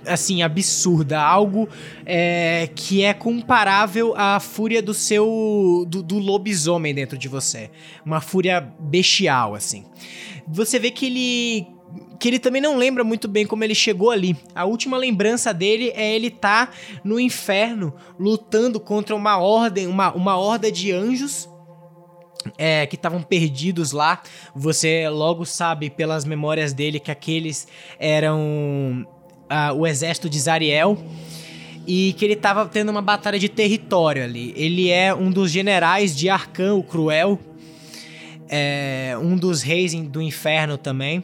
[0.04, 1.20] assim, absurda.
[1.20, 1.68] Algo
[2.04, 5.84] é, que é comparável à fúria do seu...
[5.86, 7.70] Do, do lobisomem dentro de você.
[8.04, 9.84] Uma fúria bestial, assim.
[10.48, 11.73] Você vê que ele...
[12.18, 14.36] Que ele também não lembra muito bem como ele chegou ali.
[14.54, 16.70] A última lembrança dele é ele tá
[17.02, 21.48] no inferno lutando contra uma ordem, uma, uma horda de anjos
[22.58, 24.22] é, que estavam perdidos lá.
[24.54, 27.66] Você logo sabe pelas memórias dele que aqueles
[27.98, 29.06] eram
[29.48, 30.98] ah, o exército de Zariel
[31.86, 34.52] e que ele estava tendo uma batalha de território ali.
[34.56, 37.38] Ele é um dos generais de Arcan, o Cruel,
[38.48, 41.22] é, um dos reis do inferno também.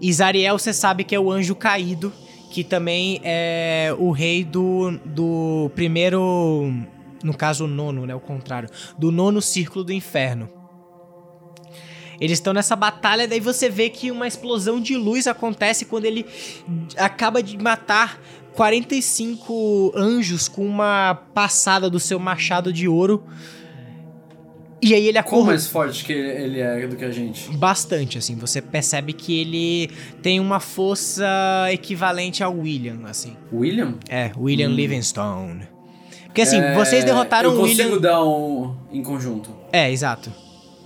[0.00, 2.12] E Zariel, você sabe que é o anjo caído,
[2.50, 6.72] que também é o rei do, do primeiro.
[7.22, 8.14] No caso, o nono, né?
[8.14, 8.68] O contrário.
[8.98, 10.48] Do nono círculo do inferno.
[12.20, 16.26] Eles estão nessa batalha, daí você vê que uma explosão de luz acontece quando ele
[16.98, 18.20] acaba de matar
[18.52, 23.24] 45 anjos com uma passada do seu machado de ouro.
[24.82, 27.50] E aí ele acorda mais forte que ele é do que a gente?
[27.56, 28.34] bastante, assim.
[28.36, 29.90] Você percebe que ele
[30.22, 31.26] tem uma força
[31.70, 33.36] equivalente ao William, assim.
[33.52, 33.94] William?
[34.08, 35.68] É, William Livingstone.
[36.24, 38.00] Porque assim, É, vocês derrotaram eu o consigo William.
[38.00, 39.50] dar um em conjunto.
[39.72, 40.32] É, exato.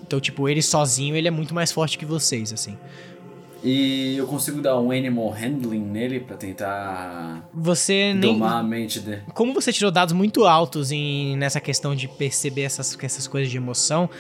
[0.06, 2.76] Então, tipo, ele sozinho, ele é muito mais forte que vocês, assim.
[3.64, 8.34] E eu consigo dar um animal handling nele pra tentar Você nem.
[8.34, 9.22] domar a mente dele.
[9.32, 13.56] Como você tirou dados muito altos em, nessa questão de perceber essas, essas coisas de
[13.56, 14.10] emoção,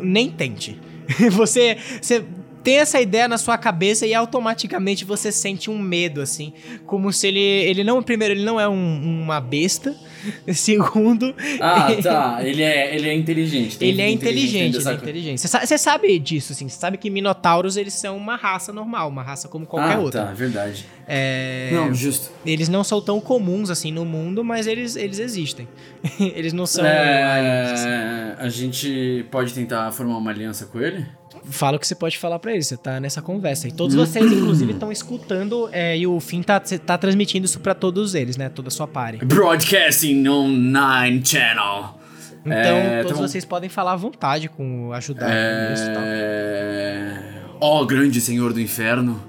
[0.00, 0.78] nem tente.
[1.32, 2.24] Você, você
[2.62, 6.52] tem essa ideia na sua cabeça e automaticamente você sente um medo, assim.
[6.86, 7.40] Como se ele.
[7.40, 8.02] Ele não.
[8.02, 9.94] Primeiro, ele não é um- uma besta.
[10.52, 11.34] Segundo.
[11.60, 12.38] Ah, tá.
[12.42, 13.76] Ele é, ele é inteligente.
[13.78, 15.40] tem Ele é inteligente, ele é inteligente.
[15.40, 16.68] Você sa- você sabe disso, assim.
[16.68, 20.24] Você sabe que minotauros, eles são uma raça normal, uma raça como qualquer ah, outra.
[20.26, 20.86] tá, verdade.
[21.08, 21.70] É...
[21.72, 22.30] Não, justo.
[22.46, 25.68] Eles não são tão comuns, assim, no mundo, mas eles, eles existem.
[26.20, 26.86] eles não são...
[26.86, 31.04] É, a gente pode tentar formar uma aliança com ele?
[31.44, 33.66] Fala o que você pode falar pra eles, você tá nessa conversa.
[33.66, 37.74] E todos vocês, inclusive, estão escutando, é, e o Finn tá, tá transmitindo isso pra
[37.74, 38.48] todos eles, né?
[38.48, 39.24] Toda a sua party.
[39.24, 41.98] Broadcasting on Nine Channel.
[42.44, 46.02] Então, É, todos então- vocês podem falar à vontade com ajudar com isso e tal.
[46.04, 47.42] É...
[47.60, 49.22] Ó grande senhor do inferno,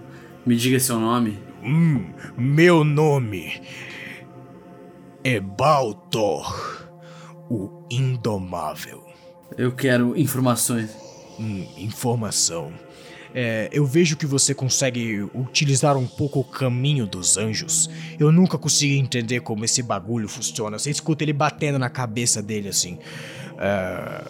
[0.46, 1.40] me diga seu nome.
[1.64, 2.06] Hum,
[2.38, 3.62] meu nome
[5.24, 6.88] é Baltor,
[7.50, 9.04] o Indomável.
[9.58, 11.03] Eu quero informações.
[11.40, 12.72] Hum, informação.
[13.36, 17.90] É, eu vejo que você consegue utilizar um pouco o caminho dos anjos.
[18.20, 20.78] Eu nunca consegui entender como esse bagulho funciona.
[20.78, 23.00] Você escuta ele batendo na cabeça dele assim.
[23.58, 24.24] É,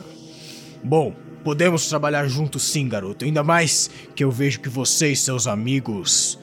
[0.83, 1.13] Bom,
[1.45, 3.23] podemos trabalhar juntos sim, garoto.
[3.23, 6.37] Ainda mais que eu vejo que você e seus amigos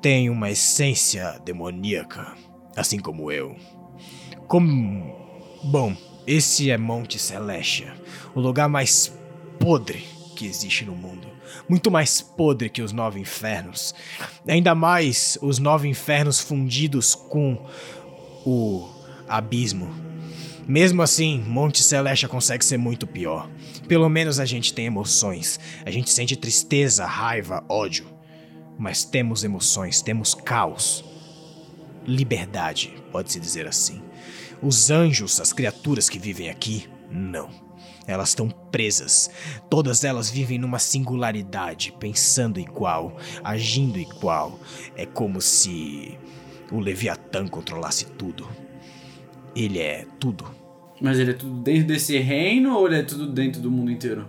[0.00, 2.32] têm uma essência demoníaca,
[2.76, 3.56] assim como eu.
[4.46, 5.20] Como.
[5.64, 5.96] Bom,
[6.26, 7.92] esse é Monte Celestia,
[8.36, 9.12] o lugar mais
[9.62, 10.04] podre
[10.34, 11.28] que existe no mundo.
[11.68, 13.94] Muito mais podre que os nove infernos.
[14.46, 17.64] Ainda mais os nove infernos fundidos com
[18.44, 18.88] o
[19.28, 19.88] abismo.
[20.66, 23.48] Mesmo assim, Monte Celeste consegue ser muito pior.
[23.86, 25.60] Pelo menos a gente tem emoções.
[25.86, 28.06] A gente sente tristeza, raiva, ódio.
[28.76, 31.04] Mas temos emoções, temos caos.
[32.04, 34.02] Liberdade, pode-se dizer assim.
[34.60, 37.71] Os anjos, as criaturas que vivem aqui, não.
[38.06, 39.30] Elas estão presas.
[39.70, 44.58] Todas elas vivem numa singularidade, pensando igual, agindo igual.
[44.96, 46.18] É como se
[46.70, 48.48] o Leviatã controlasse tudo.
[49.54, 50.44] Ele é tudo.
[51.00, 54.26] Mas ele é tudo dentro desse reino ou ele é tudo dentro do mundo inteiro?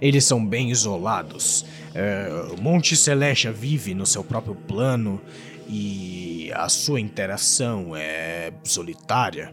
[0.00, 1.64] Eles são bem isolados.
[1.94, 5.20] É, o Monte Celeste vive no seu próprio plano
[5.68, 9.52] e a sua interação é solitária.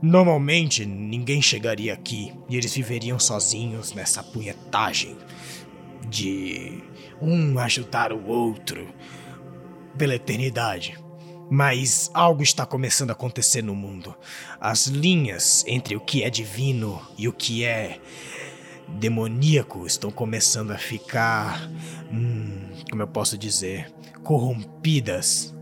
[0.00, 5.16] Normalmente ninguém chegaria aqui e eles viveriam sozinhos nessa punhetagem
[6.08, 6.82] de
[7.20, 8.86] um ajudar o outro
[9.96, 10.96] pela eternidade.
[11.50, 14.14] Mas algo está começando a acontecer no mundo.
[14.60, 17.98] As linhas entre o que é divino e o que é
[18.86, 21.68] demoníaco estão começando a ficar.
[22.12, 23.92] Hum, como eu posso dizer?
[24.22, 25.54] Corrompidas.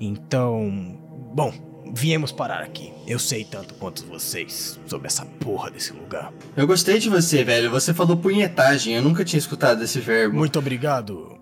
[0.00, 0.98] Então.
[1.34, 2.92] Bom, viemos parar aqui.
[3.06, 6.32] Eu sei tanto quanto vocês sobre essa porra desse lugar.
[6.56, 7.70] Eu gostei de você, velho.
[7.70, 8.94] Você falou punhetagem.
[8.94, 10.36] Eu nunca tinha escutado esse verbo.
[10.36, 11.38] Muito obrigado.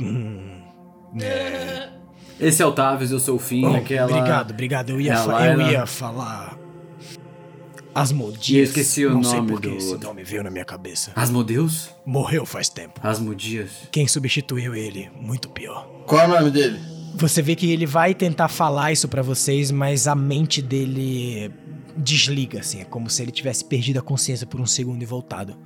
[0.00, 0.60] Hum,
[1.20, 1.88] é,
[2.38, 4.10] Esse é o Tavius, eu sou o Finn, Oh, aquela...
[4.10, 4.90] Obrigado, obrigado.
[4.90, 6.58] Eu ia, É fa- eu ia falar.
[7.94, 8.48] Asmodias.
[8.50, 10.08] E eu esqueci o Não sei nome porque do esse outro.
[10.08, 11.12] nome veio na minha cabeça.
[11.16, 11.88] Asmodeus?
[12.04, 13.00] Morreu faz tempo.
[13.02, 13.70] Asmodias.
[13.90, 15.88] Quem substituiu ele, muito pior.
[16.06, 16.78] Qual é o nome dele?
[17.16, 21.50] Você vê que ele vai tentar falar isso pra vocês, mas a mente dele
[21.96, 22.80] desliga, assim.
[22.80, 25.56] É como se ele tivesse perdido a consciência por um segundo e voltado.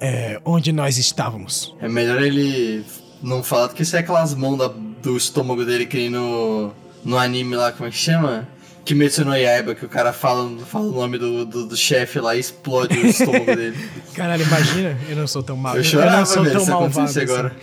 [0.00, 1.74] É, onde nós estávamos?
[1.80, 2.84] É melhor ele
[3.22, 4.58] não falar do que ser aquelas mãos
[5.02, 6.72] do estômago dele que nem no,
[7.04, 8.48] no anime lá, como é que chama?
[8.88, 12.34] Kimetsu no Yaiba, que o cara fala, fala o nome do, do, do chefe lá
[12.34, 13.76] e explode o estômago dele.
[14.16, 14.98] Caralho, imagina.
[15.10, 15.74] Eu não sou tão mal.
[15.74, 17.00] Eu não chorava, sou velho, tão se malvado.
[17.06, 17.20] assim.
[17.20, 17.54] agora.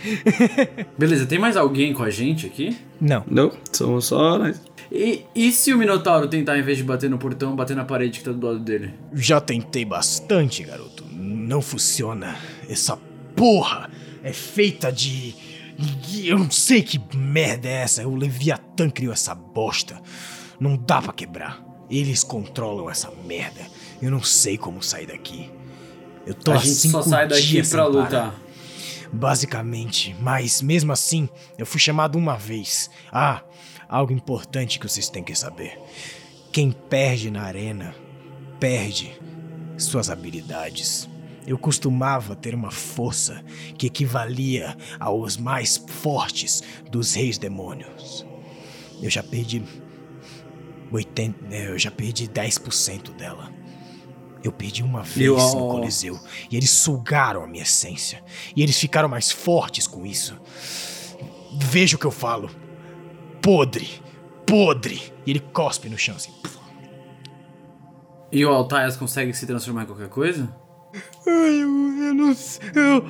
[0.96, 2.76] Beleza, tem mais alguém com a gente aqui?
[3.00, 3.24] Não.
[3.26, 4.60] Não, somos só nós.
[4.92, 8.20] E, e se o Minotauro tentar, em vez de bater no portão, bater na parede
[8.20, 8.94] que tá do lado dele?
[9.12, 11.04] Já tentei bastante, garoto.
[11.10, 12.36] Não funciona.
[12.70, 12.96] Essa
[13.34, 13.90] porra
[14.22, 15.34] é feita de.
[15.76, 18.06] de- Eu não sei que merda é essa.
[18.06, 20.00] O Leviatã criou essa bosta.
[20.58, 21.64] Não dá pra quebrar.
[21.88, 23.60] Eles controlam essa merda.
[24.00, 25.50] Eu não sei como sair daqui.
[26.26, 27.86] Eu tô a gente cinco só sai daqui pra sem parar.
[27.88, 28.40] lutar.
[29.12, 32.90] Basicamente, mas mesmo assim, eu fui chamado uma vez.
[33.12, 33.42] Ah,
[33.88, 35.78] algo importante que vocês têm que saber.
[36.52, 37.94] Quem perde na arena,
[38.58, 39.16] perde
[39.78, 41.08] suas habilidades.
[41.46, 43.44] Eu costumava ter uma força
[43.78, 48.26] que equivalia aos mais fortes dos reis demônios.
[49.00, 49.62] Eu já perdi
[50.92, 53.50] 80, né, eu já perdi 10% dela.
[54.44, 56.18] Eu perdi uma vez Eu- no Coliseu
[56.50, 58.22] e eles sugaram a minha essência.
[58.54, 60.38] E eles ficaram mais fortes com isso.
[61.58, 62.48] Veja o que eu falo.
[63.42, 63.88] Podre,
[64.46, 65.12] podre.
[65.26, 66.32] E ele cospe no chão assim.
[68.30, 70.54] E o Altaias consegue se transformar em qualquer coisa?
[71.28, 72.60] Ai, eu, eu não sei.
[72.74, 73.02] eu-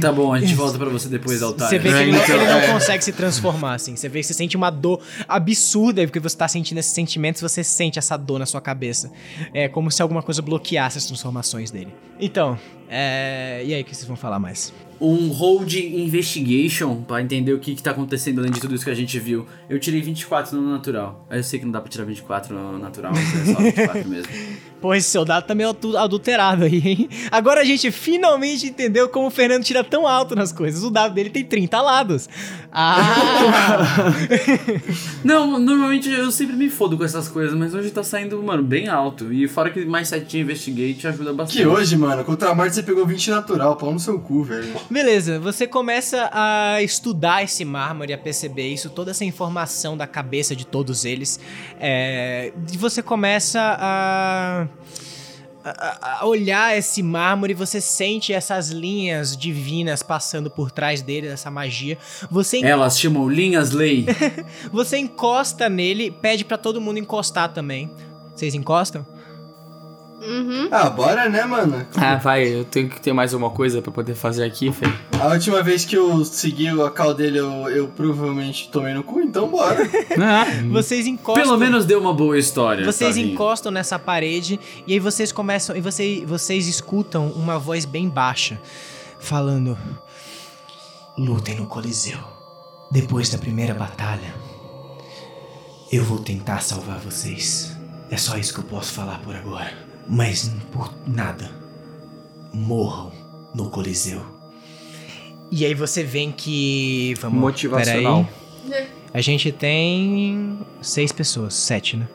[0.00, 1.70] Tá bom, a gente volta pra você depois, Altaias.
[1.70, 2.72] Você vê que ele não, Então, ele não é.
[2.72, 3.96] consegue se transformar, assim.
[3.96, 7.62] Você vê que você sente uma dor absurda, porque você tá sentindo esses sentimentos, você
[7.64, 9.10] sente essa dor na sua cabeça.
[9.52, 11.92] É como se alguma coisa bloqueasse as transformações dele.
[12.20, 12.58] Então,
[12.88, 13.62] é...
[13.64, 14.72] e aí, o que vocês vão falar mais?
[15.00, 18.90] Um hold investigation pra entender o que, que tá acontecendo além de tudo isso que
[18.90, 19.46] a gente viu.
[19.68, 21.26] Eu tirei 24 no natural.
[21.30, 24.32] Eu sei que não dá pra tirar 24 no natural, mas é só 24 mesmo.
[24.84, 27.08] Pô, esse seu dado tá meio adu- adulterado aí, hein?
[27.30, 30.84] Agora a gente finalmente entendeu como o Fernando tira tão alto nas coisas.
[30.84, 32.28] O dado dele tem 30 lados.
[32.70, 34.12] Ah!
[35.24, 38.86] Não, normalmente eu sempre me fodo com essas coisas, mas hoje tá saindo, mano, bem
[38.88, 39.32] alto.
[39.32, 41.58] E fora que mais 7 de investigate ajuda bastante.
[41.62, 44.68] Que hoje, mano, contra a morte você pegou 20 natural, pau no seu cu, velho.
[44.90, 50.54] Beleza, você começa a estudar esse mármore, a perceber isso, toda essa informação da cabeça
[50.54, 51.40] de todos eles.
[51.80, 54.66] É, e você começa a,
[55.64, 61.96] a- olhar esse mármore, você sente essas linhas divinas passando por trás dele, essa magia.
[62.30, 64.06] Você, Elas chamam linhas lei.
[64.70, 67.90] você encosta nele, pede pra todo mundo encostar também.
[68.36, 69.06] Vocês encostam?
[70.26, 70.68] Uhum.
[70.70, 71.86] Ah, bora, né, mano?
[71.96, 74.86] Ah, vai, eu tenho que ter mais alguma coisa pra poder fazer aqui, Fê.
[75.20, 79.20] A última vez que eu segui a cal dele, eu, eu provavelmente tomei no cu,
[79.20, 79.84] então bora.
[80.20, 81.44] Ah, Vocês encostam.
[81.44, 82.84] Pelo menos deu uma boa história.
[82.84, 83.32] Vocês Tavinho.
[83.34, 88.60] encostam nessa parede e aí vocês começam e você, vocês escutam uma voz bem baixa
[89.18, 89.76] falando:
[91.18, 92.18] Lutem no Coliseu.
[92.90, 94.34] Depois da primeira batalha,
[95.90, 97.76] eu vou tentar salvar vocês.
[98.10, 99.72] É só isso que eu posso falar por agora.
[100.06, 101.50] Mas por nada,
[102.52, 103.12] morram
[103.54, 104.22] no Coliseu.
[105.50, 108.28] E aí você vê que vamos Motivacional.
[108.68, 108.88] peraí.
[109.12, 112.08] A gente tem seis pessoas, sete, né?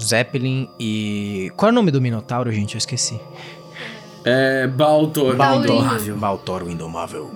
[0.00, 1.50] Zeppelin e.
[1.56, 2.74] Qual é o nome do Minotauro, gente?
[2.74, 3.18] Eu esqueci.
[4.24, 4.66] É.
[4.66, 5.36] Baltor.
[5.36, 6.16] Taurino.
[6.16, 7.30] Baltor o Indomável.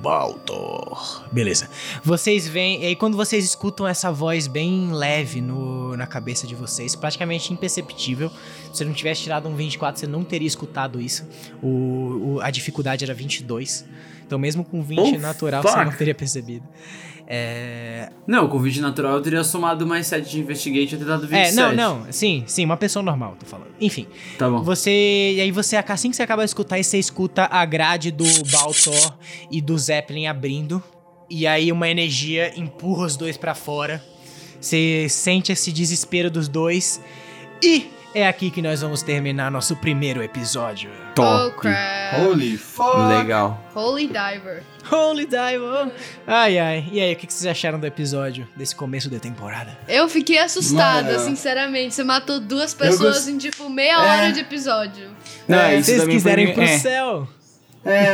[0.00, 1.24] Baltor.
[1.30, 1.68] Beleza.
[2.02, 2.82] Vocês veem.
[2.82, 7.52] E aí, quando vocês escutam essa voz bem leve no, na cabeça de vocês, praticamente
[7.52, 8.30] imperceptível.
[8.72, 11.26] Se você não tivesse tirado um 24, você não teria escutado isso.
[11.62, 13.84] O, o- a dificuldade era 22.
[14.26, 15.84] Então, mesmo com 20 Oh, natural, você fuck.
[15.84, 16.64] não teria percebido.
[17.32, 18.10] É.
[18.26, 21.48] Não, com 20 natural eu teria somado mais 7 de investigate e ter dado 27.
[21.48, 22.12] É, não, não.
[22.12, 23.70] Sim, sim, uma pessoa normal, tô falando.
[23.80, 24.06] Enfim.
[24.38, 24.62] Tá bom.
[24.62, 24.90] Você.
[25.36, 29.16] E aí você, assim que você acaba de escutar, você escuta a grade do Baltor
[29.50, 30.82] e do Zeppelin abrindo.
[31.28, 34.02] E aí uma energia empurra os dois pra fora.
[34.60, 37.00] Você sente esse desespero dos dois.
[37.62, 40.90] E é aqui que nós vamos terminar nosso primeiro episódio.
[41.10, 41.56] Oh, Top.
[41.58, 42.20] crap.
[42.20, 42.96] Holy fuck.
[43.18, 43.62] Legal.
[43.74, 44.62] Holy Diver.
[44.90, 45.92] Holy Dive!
[46.26, 46.88] Ai, ai.
[46.90, 48.48] E aí, o que vocês acharam do episódio?
[48.56, 49.78] Desse começo da temporada?
[49.86, 51.24] Eu fiquei assustada, Mano.
[51.24, 51.94] sinceramente.
[51.94, 53.96] Você matou duas pessoas gost- em, tipo, meia É.
[53.98, 55.08] hora de episódio.
[55.46, 56.78] Não, É, isso Se vocês quiserem pro é.
[56.78, 57.28] céu.
[57.84, 58.12] É.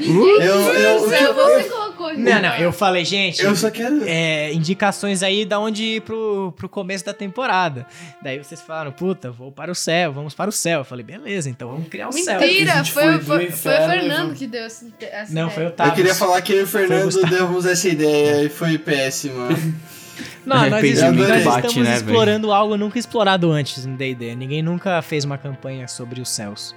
[0.00, 2.14] Eu- eu- isso, eu- você colocou.
[2.14, 3.42] Não, não, eu falei, gente.
[3.42, 4.02] Eu só quero.
[4.06, 7.86] é, indicações aí da onde ir pro, pro começo da temporada.
[8.22, 10.80] Daí vocês falaram, puta, vou para o céu, vamos para o céu.
[10.80, 12.40] Eu falei, beleza, então vamos criar um céu.
[12.40, 15.50] Mentira, foi, foi foi, o Fernando que deu essa, essa Não, ideia.
[15.50, 15.92] foi o Tavis.
[15.92, 19.48] Eu queria falar que eu e o Fernando demos essa ideia e foi péssima.
[20.44, 24.34] Não, nós, nós bate, estamos né, explorando algo nunca explorado antes no D&D.
[24.34, 26.74] Ninguém nunca fez uma campanha sobre os céus.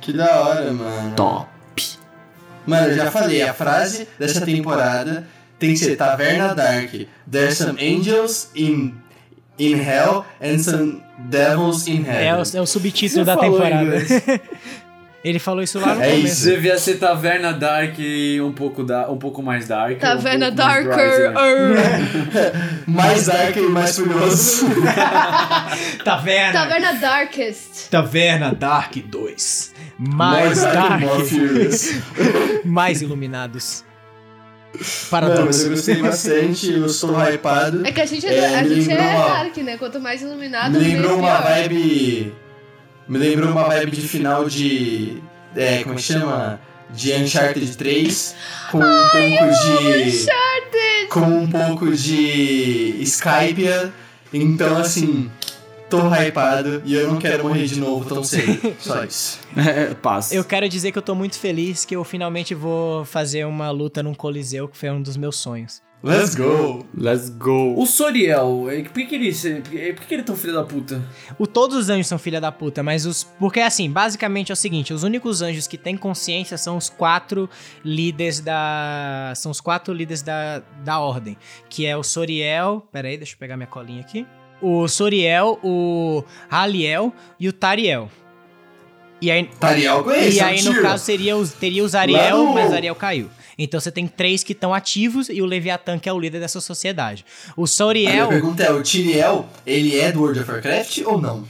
[0.00, 1.14] Que da hora, mano.
[1.16, 1.48] Top.
[2.66, 5.26] Mano, eu já falei, a frase dessa temporada
[5.58, 6.90] tem que ser Taverna Dark.
[7.30, 8.94] There's some angels in,
[9.58, 12.42] in hell and some devils in É heaven.
[12.42, 13.96] o, é o subtítulo Você da temporada.
[15.22, 16.26] Ele falou isso lá no É começo.
[16.26, 16.44] isso.
[16.50, 19.98] Devia ser Taverna Dark e um pouco, da, um pouco mais Dark.
[19.98, 21.32] Taverna um pouco mais Darker.
[21.32, 22.52] Brighter.
[22.86, 24.66] Mais dark e mais furioso.
[26.04, 26.52] Taverna.
[26.52, 27.88] Taverna Darkest.
[27.90, 29.72] Taverna Dark 2.
[29.98, 31.02] Mais More dark.
[31.26, 31.94] furious.
[32.64, 33.84] mais iluminados.
[35.10, 35.64] Para Mano, todos.
[35.64, 37.84] eu gostei bastante, eu estou hypado.
[37.86, 39.76] É que a gente é, É, a gente é uma- Dark, né?
[39.76, 41.42] Quanto mais iluminado, lembrou uma pior.
[41.42, 42.32] vibe.
[43.10, 45.20] Me lembrou uma vibe de final de.
[45.56, 46.60] É, como é que chama?
[46.90, 48.36] De Uncharted 3.
[48.70, 50.26] Com um pouco de.
[51.08, 53.02] Com um pouco de.
[53.02, 53.90] Skype.
[54.32, 55.28] Então, assim.
[55.88, 58.74] Tô hypado e eu não quero morrer de novo tão cedo.
[58.78, 59.40] Só isso.
[59.56, 60.30] É, paz.
[60.30, 64.00] Eu quero dizer que eu tô muito feliz que eu finalmente vou fazer uma luta
[64.00, 65.82] num coliseu, que foi um dos meus sonhos.
[66.02, 66.86] Let's go!
[66.96, 67.74] Let's go.
[67.78, 69.34] O Soriel, eh, por que, que ele.
[69.34, 71.02] se- Por que ele é tão filho da puta?
[71.38, 74.56] O todos os anjos são filha da puta, mas os porque assim, basicamente é o
[74.56, 77.50] seguinte, os únicos anjos que têm consciência são os quatro
[77.84, 81.36] líderes da são os quatro líderes da, da ordem,
[81.68, 84.26] que é o Soriel, peraí, deixa eu pegar minha colinha aqui.
[84.62, 88.08] O Soriel, o Haliel e o Tariel.
[89.22, 90.82] E aí, Tariel conhece, e é aí no tiro.
[90.82, 93.28] caso seria os, teria os Ariel, Lá no- mas Ariel caiu.
[93.62, 96.60] Então você tem três que estão ativos e o Leviatã que é o líder dessa
[96.60, 97.26] sociedade.
[97.50, 101.20] O A minha Soriel, pergunta é: o Tiriel, ele é do World of Warcraft ou
[101.20, 101.44] não?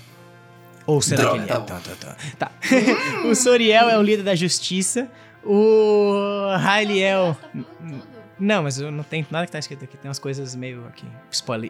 [0.87, 1.59] Ou será Droga, que ele tá é?
[1.59, 1.65] bom.
[1.67, 2.51] Tá, tá, tá.
[2.51, 2.53] Tá.
[3.31, 5.09] o Soriel é o líder da justiça.
[5.45, 7.37] O Raeliel.
[8.41, 9.97] Não, mas eu não tenho nada que tá escrito aqui.
[9.97, 11.05] Tem umas coisas meio aqui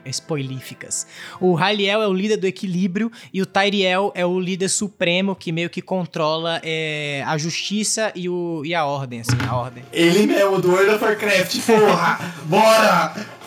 [0.06, 1.06] spoilíficas.
[1.40, 5.50] O Raeliel é o líder do equilíbrio e o Tyriel é o líder supremo que
[5.50, 9.82] meio que controla é, a justiça e, o, e a ordem, assim, a ordem.
[9.92, 12.34] Ele mesmo, do World of Warcraft, porra!
[12.44, 13.40] Bora!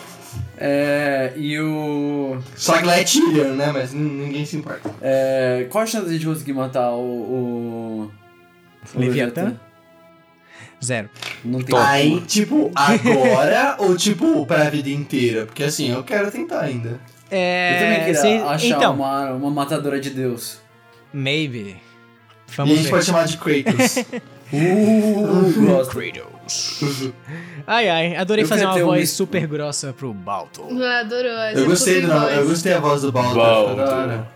[0.56, 1.32] É.
[1.36, 2.38] E o.
[2.56, 3.72] Só que lá é Tyrion, né?
[3.72, 4.88] Mas ninguém se importa.
[5.02, 7.00] É, qual a chance de a gente conseguir matar o.
[7.00, 8.10] o...
[8.94, 9.56] o Leviatã?
[10.84, 11.08] Zero.
[11.44, 15.46] Não tem Aí, tipo, agora ou tipo pra vida inteira?
[15.46, 17.00] Porque assim, eu quero tentar ainda.
[17.30, 20.58] É, Eu também queria cês- achar então, uma, uma matadora de Deus.
[21.12, 21.76] maybe.
[21.76, 21.76] E
[22.52, 22.90] a Vamos gente ver.
[22.90, 24.04] pode chamar de Kratos.
[24.52, 25.90] Uh, gosto.
[25.98, 27.10] Kratos.
[27.66, 29.16] Ai, ai, adorei Eu fazer uma um voz misto.
[29.16, 30.62] super grossa pro Balto.
[30.62, 31.32] Adorou.
[31.54, 33.34] Eu gostei, nome- eu gostei da voz do Baldo.
[33.34, 34.26] Baldo.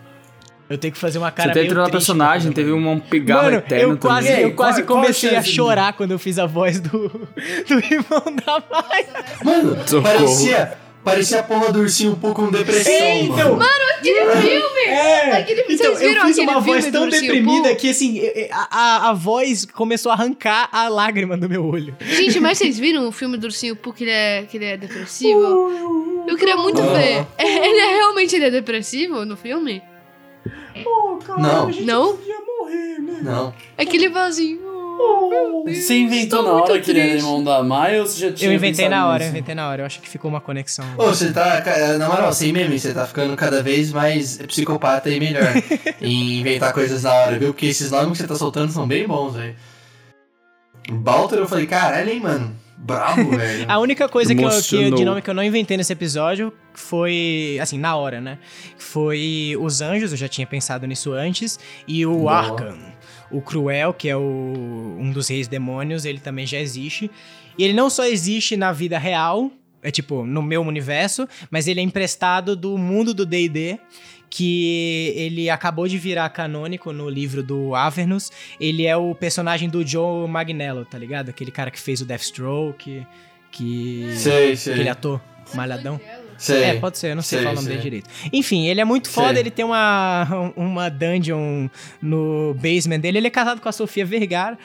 [0.69, 2.67] Eu tenho que fazer uma Você cara até meio entrou na triste personagem, pra fazer
[2.67, 4.43] teve uma- um pigarro Mano, eterno eu quase, também.
[4.43, 7.09] eu quase Qual- qual a comecei a chorar quando eu fiz a voz do,
[7.67, 9.05] do irmão da Mai.
[9.43, 10.03] Mano, Socorro.
[10.03, 13.89] parecia, parecia a porra do ursinho um pouco com depressão, Então, mano.
[13.99, 14.81] Aquele filme!
[14.87, 19.09] É, Aquele- então, vocês viram eu fiz uma voz tão deprimida que, assim, a, a,
[19.09, 21.93] a voz começou a arrancar a lágrima do meu olho.
[21.99, 24.77] Gente, mas vocês viram o filme do Ursinho Pooh que ele é, que ele é
[24.77, 26.23] depressivo?
[26.27, 27.25] Eu queria muito ver.
[27.37, 29.81] É, ele é realmente ele é depressivo no filme?
[31.37, 32.17] Não, Não?
[33.21, 33.53] não.
[33.77, 34.59] É que ele fala assim.
[34.63, 38.05] "Oh, meu Deus, Você inventou na hora que ele era triste." irmão da Mai ou
[38.05, 39.29] você já tinha Eu inventei na hora, eu nisso?
[39.37, 39.81] inventei na hora.
[39.81, 40.85] Eu acho que ficou uma conexão.
[40.97, 45.09] Ô, você tá, ca- na moral, sem meme, você tá ficando cada vez mais psicopata
[45.09, 45.43] e melhor
[46.01, 47.53] em inventar coisas na hora, viu?
[47.53, 49.55] Porque esses nomes que você tá soltando são bem bons, velho.
[50.91, 52.55] Balter, eu falei, caralho, hein, mano.
[52.81, 53.65] Brabo, velho.
[53.69, 57.57] A única coisa que eu, que, de nome que eu não inventei nesse episódio foi,
[57.61, 58.39] assim, na hora, né?
[58.77, 62.33] Foi os anjos, eu já tinha pensado nisso antes, e o Boa.
[62.33, 62.77] Arkham.
[63.31, 67.11] O Cruel, que é o, um dos reis demônios, ele também já existe.
[67.57, 69.51] E ele não só existe na vida real,
[69.83, 73.79] é tipo, no meu universo, mas ele é emprestado do mundo do D&D,
[74.29, 78.31] que ele acabou de virar canônico no livro do Avernus.
[78.59, 81.29] Ele é o personagem do Joe Magnello, tá ligado?
[81.29, 83.05] Aquele cara que fez o Deathstroke,
[83.51, 84.13] que...
[84.15, 84.73] Sei, sei.
[84.73, 85.21] Aquele ator
[85.53, 85.99] malhadão.
[86.37, 86.63] Sei.
[86.63, 87.77] É, pode ser, eu não sei, Sei, falar o nome sei.
[87.77, 88.09] dele direito.
[88.31, 91.67] Enfim, ele é muito foda, ele tem uma, uma dungeon
[92.01, 93.17] no basement dele.
[93.17, 94.57] Ele é casado com a Sofia Vergara.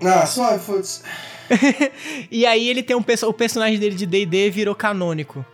[0.00, 1.02] Ah, só, foda-se.
[2.30, 5.44] E aí ele tem um o personagem dele de D&D virou canônico.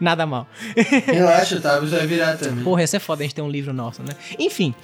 [0.00, 0.46] Nada mal.
[1.06, 1.78] Relaxa, tá?
[1.80, 2.64] Você vai virar também.
[2.64, 4.14] Porra, ia ser foda a gente ter um livro nosso, né?
[4.38, 4.74] Enfim.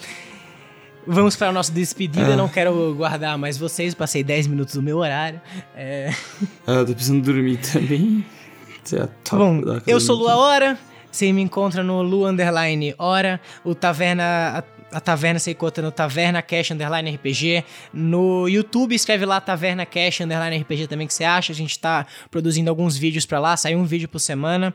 [1.06, 2.34] Vamos para a nossa despedida.
[2.34, 2.36] Ah.
[2.36, 3.94] Não quero guardar mais vocês.
[3.94, 5.40] Passei 10 minutos do meu horário.
[5.74, 6.12] É...
[6.66, 8.24] Ah, eu tô precisando dormir também.
[8.92, 10.16] É Bom, eu sou.
[10.16, 10.78] Lua Hora.
[11.10, 13.40] Você me encontra no Lu Underline Hora.
[13.64, 14.64] O Taverna.
[14.92, 17.64] A, Taverna encontra no Taverna Cash Underline RPG.
[17.92, 21.52] No YouTube, escreve lá Taverna Cash Underline RPG também que você acha.
[21.52, 23.56] A gente tá produzindo alguns vídeos pra lá.
[23.56, 24.74] Sai um vídeo por semana.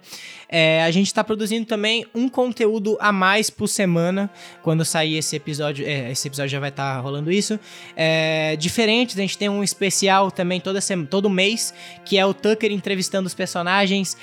[0.49, 4.29] É, a gente tá produzindo também um conteúdo a mais por semana.
[4.63, 5.85] Quando sair esse episódio.
[5.85, 7.59] é, esse episódio já vai estar rolando isso.
[7.95, 11.73] É, diferentes, a gente tem um especial também toda todo mês.
[12.05, 14.17] Que é o Tucker entrevistando os personagens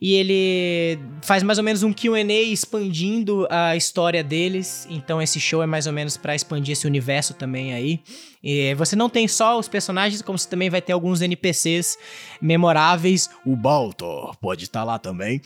[0.00, 4.86] e ele faz mais ou menos um Q&A expandindo a história deles.
[4.88, 8.00] Então esse show é mais ou menos pra expandir esse universo também aí.
[8.42, 11.98] E você não tem só os personagens, como você também vai ter alguns NPCs
[12.40, 13.28] memoráveis.
[13.44, 15.40] O Baltor pode estar lá também.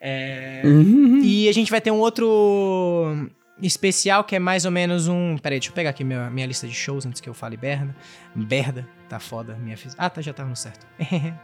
[0.00, 1.20] É, Uhum.
[1.22, 3.28] E a gente vai ter um outro
[3.62, 5.36] especial que é mais ou menos um.
[5.38, 7.94] Peraí, deixa eu pegar aqui minha, minha lista de shows antes que eu fale berda.
[8.34, 9.76] Berda, tá foda minha.
[9.96, 10.86] Ah, tá, já tava no certo.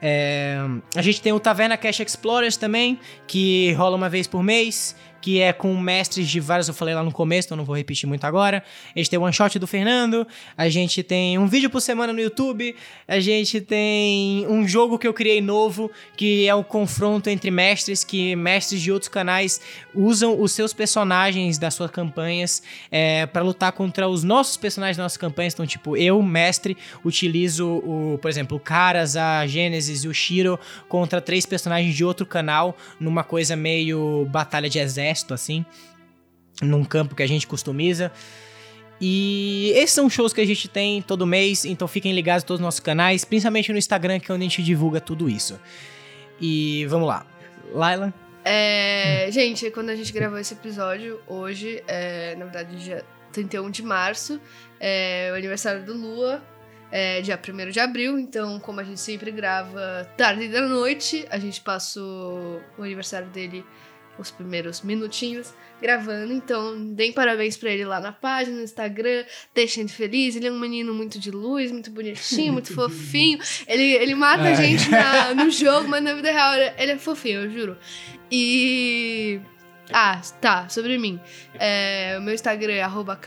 [0.00, 0.58] É,
[0.94, 5.40] a gente tem o Taverna Cash Explorers também, que rola uma vez por mês, que
[5.40, 8.24] é com mestres de vários, eu falei lá no começo, então não vou repetir muito
[8.24, 8.62] agora.
[8.94, 12.12] A gente tem o One Shot do Fernando, a gente tem um vídeo por semana
[12.12, 12.74] no YouTube,
[13.06, 18.04] a gente tem um jogo que eu criei novo, que é o confronto entre mestres,
[18.04, 19.60] que mestres de outros canais
[19.94, 25.04] usam os seus personagens das suas campanhas é, para lutar contra os nossos personagens das
[25.04, 25.54] nossas campanhas.
[25.54, 30.58] Então, tipo, eu, mestre, utilizo, o, por exemplo, o Caras, a Gênesis e o Shiro
[30.88, 35.64] contra três personagens de outro canal, numa coisa meio batalha de exército, assim,
[36.62, 38.12] num campo que a gente customiza.
[39.00, 42.60] E esses são shows que a gente tem todo mês, então fiquem ligados em todos
[42.60, 45.58] os nossos canais, principalmente no Instagram, que é onde a gente divulga tudo isso.
[46.40, 47.24] E vamos lá.
[47.72, 48.12] Laila?
[48.44, 53.82] É, gente, quando a gente gravou esse episódio, hoje, é, na verdade, dia 31 de
[53.82, 54.40] março,
[54.80, 56.42] é o aniversário do Lua,
[56.90, 61.38] é dia 1 de abril, então, como a gente sempre grava tarde da noite, a
[61.38, 63.64] gente passou o aniversário dele,
[64.18, 69.82] os primeiros minutinhos, gravando, então, deem parabéns pra ele lá na página, no Instagram, deixem
[69.82, 74.14] ele feliz, ele é um menino muito de luz, muito bonitinho, muito fofinho, ele, ele
[74.14, 74.56] mata a Ai.
[74.56, 77.76] gente na- no jogo, mas na vida real ele é fofinho, eu juro.
[78.30, 79.40] E.
[79.92, 81.18] Ah, tá, sobre mim.
[81.54, 83.18] É, o meu Instagram é arroba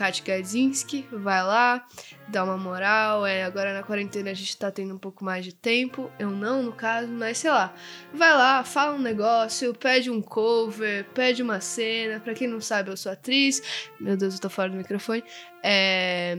[1.12, 1.84] vai lá,
[2.28, 3.26] dá uma moral.
[3.26, 6.10] É, agora na quarentena a gente tá tendo um pouco mais de tempo.
[6.18, 7.74] Eu não, no caso, mas sei lá.
[8.12, 12.20] Vai lá, fala um negócio, pede um cover, pede uma cena.
[12.20, 13.90] Pra quem não sabe, eu sou atriz.
[13.98, 15.24] Meu Deus, eu tô fora do microfone.
[15.62, 16.38] É.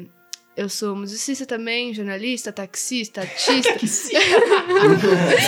[0.55, 4.13] Eu sou musicista também, jornalista, taxista, artista.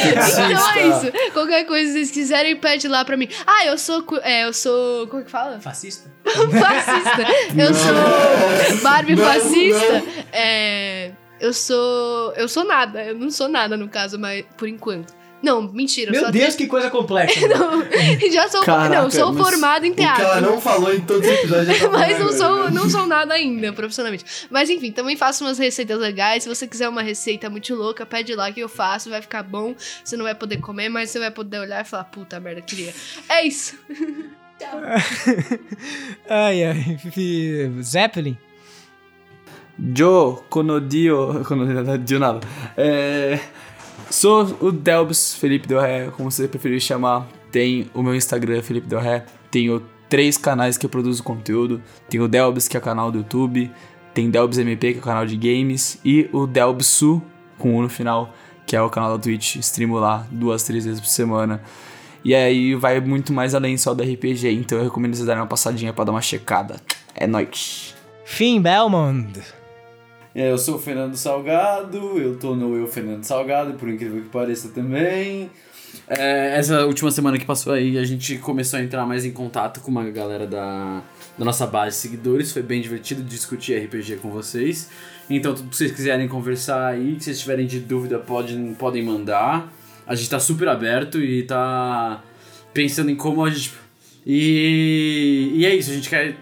[0.09, 1.11] então é isso.
[1.31, 3.29] Qualquer coisa que vocês quiserem, pede lá pra mim.
[3.45, 4.03] Ah, eu sou.
[4.23, 5.05] É, eu sou.
[5.07, 5.61] Como é que fala?
[5.61, 6.11] Fascista?
[6.25, 7.27] fascista.
[7.55, 10.03] Eu sou Barbie Não, fascista.
[10.33, 12.33] É, eu sou.
[12.33, 13.03] Eu sou nada.
[13.03, 15.13] Eu não sou nada, no caso, mas por enquanto.
[15.45, 16.11] Não, mentira.
[16.15, 17.39] eu Meu Deus, que coisa complexa.
[17.47, 17.83] Não,
[18.31, 18.61] já sou.
[18.63, 20.41] Caraca, não, sou formada em O que ela teatro.
[20.41, 21.79] não falou em todos os episódios.
[21.79, 22.71] tá Mas não sou, agora.
[22.71, 24.25] não sou nada ainda, profissionalmente.
[24.49, 26.43] Mas enfim, também faço umas receitas legais.
[26.43, 29.75] Se você quiser uma receita muito louca, pede lá que eu faço, vai ficar bom.
[30.03, 32.93] Você não vai poder comer, mas você vai poder olhar e falar, puta merda, queria.
[33.29, 33.77] É isso.
[36.29, 36.97] ai, ai.
[37.11, 38.37] fi- Zeppelin?
[39.97, 41.43] Yo, conodio.
[41.45, 42.39] Conodio nada.
[42.77, 43.39] É,
[44.09, 47.27] sou o Delbs Felipe Del Ré, como você preferir chamar.
[47.51, 49.25] Tem o meu Instagram, Felipe Del Ré.
[49.49, 51.81] Tenho três canais que eu produzo conteúdo.
[52.09, 53.71] Tem o Delbs, que é o canal do YouTube.
[54.13, 55.99] Tem Delbs MP, que é o canal de games.
[56.03, 57.21] E o Delbsu,
[57.57, 58.33] com U no final,
[58.65, 59.57] que é o canal da Twitch.
[59.57, 61.61] Streamo lá duas, três vezes por semana.
[62.23, 64.51] E aí vai muito mais além só do RPG.
[64.51, 66.77] Então eu recomendo vocês darem uma passadinha pra dar uma checada.
[67.13, 67.95] É nóis.
[68.25, 69.39] Finn Belmont.
[70.35, 74.27] É, Eu sou o Fernando Salgado, eu tô no Eu Fernando Salgado, por incrível que
[74.27, 75.49] pareça também.
[76.09, 79.79] É, essa última semana que passou aí, a gente começou a entrar mais em contato
[79.79, 81.01] com uma galera da,
[81.37, 82.51] da nossa base de seguidores.
[82.51, 84.89] Foi bem divertido discutir RPG com vocês.
[85.29, 89.71] Então, tudo que vocês quiserem conversar aí, que vocês tiverem de dúvida, podem, podem mandar.
[90.05, 92.21] A gente tá super aberto e tá
[92.73, 93.71] pensando em como a gente.
[94.25, 96.35] E, e é isso, a gente quer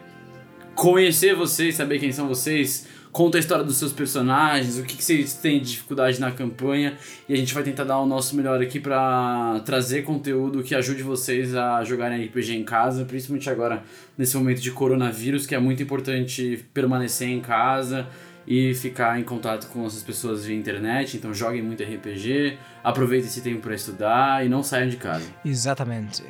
[0.74, 5.04] conhecer vocês, saber quem são vocês, conta a história dos seus personagens, o que, que
[5.04, 6.98] vocês têm de dificuldade na campanha,
[7.30, 11.04] e a gente vai tentar dar o nosso melhor aqui pra trazer conteúdo que ajude
[11.04, 13.84] vocês a jogarem RPG em casa, principalmente agora
[14.18, 18.08] nesse momento de coronavírus, que é muito importante permanecer em casa
[18.48, 23.42] e ficar em contato com essas pessoas via internet, então joguem muito RPG, aproveitem esse
[23.42, 25.26] tempo para estudar e não saiam de casa.
[25.46, 26.24] Exatamente.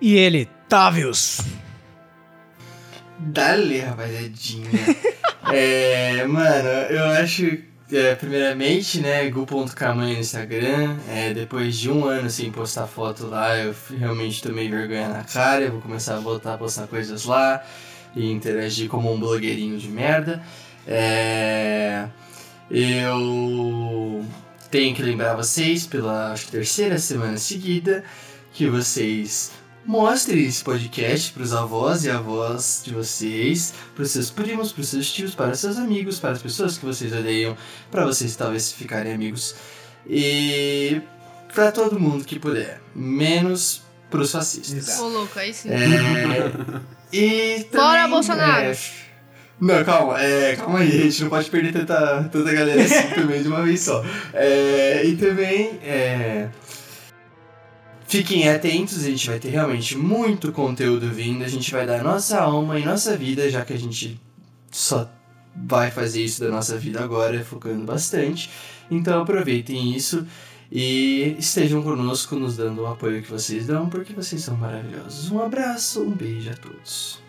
[0.00, 1.40] E ele, Tavius.
[3.18, 4.68] Dale, rapaziadinha.
[5.52, 7.68] é, mano, eu acho.
[7.90, 10.98] É, primeiramente, né, gu.camanha no Instagram.
[11.08, 15.62] É, depois de um ano sem postar foto lá, eu realmente tomei vergonha na cara.
[15.62, 17.64] Eu vou começar a voltar a postar coisas lá
[18.14, 20.42] e interagir como um blogueirinho de merda.
[20.86, 22.08] É,
[22.70, 24.24] eu
[24.70, 28.04] tenho que lembrar vocês, pela acho terceira semana seguida,
[28.52, 29.52] que vocês
[29.88, 34.82] mostrem esse podcast para os avós e avós de vocês, para os seus primos, para
[34.82, 37.56] os seus tios, para os seus amigos, para as pessoas que vocês odeiam,
[37.90, 39.54] para vocês talvez ficarem amigos
[40.06, 41.00] e
[41.54, 43.80] para todo mundo que puder, menos
[44.10, 45.00] para os fascistas.
[45.00, 45.70] Ô, louco, aí sim.
[45.70, 46.52] É,
[47.10, 48.66] e Fora também, Bolsonaro.
[48.66, 48.78] é,
[49.58, 53.40] não, calma, é, calma aí, a gente não pode perder tanta, tanta galera assim também
[53.40, 54.04] de uma vez só.
[54.34, 56.48] É, e também, é,
[58.08, 62.40] fiquem atentos, a gente vai ter realmente muito conteúdo vindo, a gente vai dar nossa
[62.40, 64.18] alma e nossa vida, já que a gente
[64.70, 65.08] só
[65.54, 68.50] vai fazer isso da nossa vida agora, focando bastante.
[68.90, 70.26] Então aproveitem isso
[70.72, 75.30] e estejam conosco nos dando o apoio que vocês dão, porque vocês são maravilhosos.
[75.30, 77.20] Um abraço, um beijo a todos.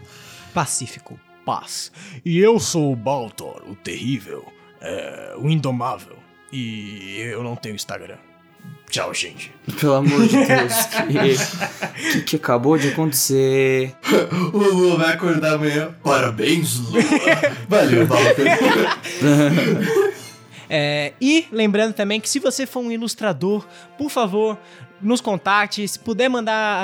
[0.54, 1.92] Pacífico, paz.
[2.24, 4.46] E eu sou o Baltor, o terrível,
[4.80, 6.18] é, o indomável.
[6.52, 8.29] E eu não tenho Instagram.
[8.90, 9.52] Tchau, gente.
[9.80, 10.74] Pelo amor de Deus,
[12.02, 13.96] que, que, que acabou de acontecer?
[14.52, 15.96] O Lua vai acordar amanhã.
[16.04, 17.02] Parabéns, Lua.
[17.70, 18.46] Valeu, Walter.
[20.72, 23.66] É, e lembrando também que se você for um ilustrador,
[23.98, 24.56] por favor,
[25.02, 26.82] nos contatos, Se puder mandar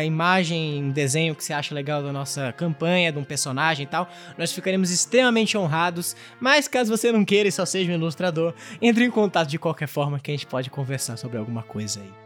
[0.00, 4.08] a imagem, desenho que você acha legal da nossa campanha, de um personagem e tal,
[4.36, 6.16] nós ficaremos extremamente honrados.
[6.40, 9.88] Mas caso você não queira e só seja um ilustrador, entre em contato de qualquer
[9.88, 12.24] forma que a gente pode conversar sobre alguma coisa aí.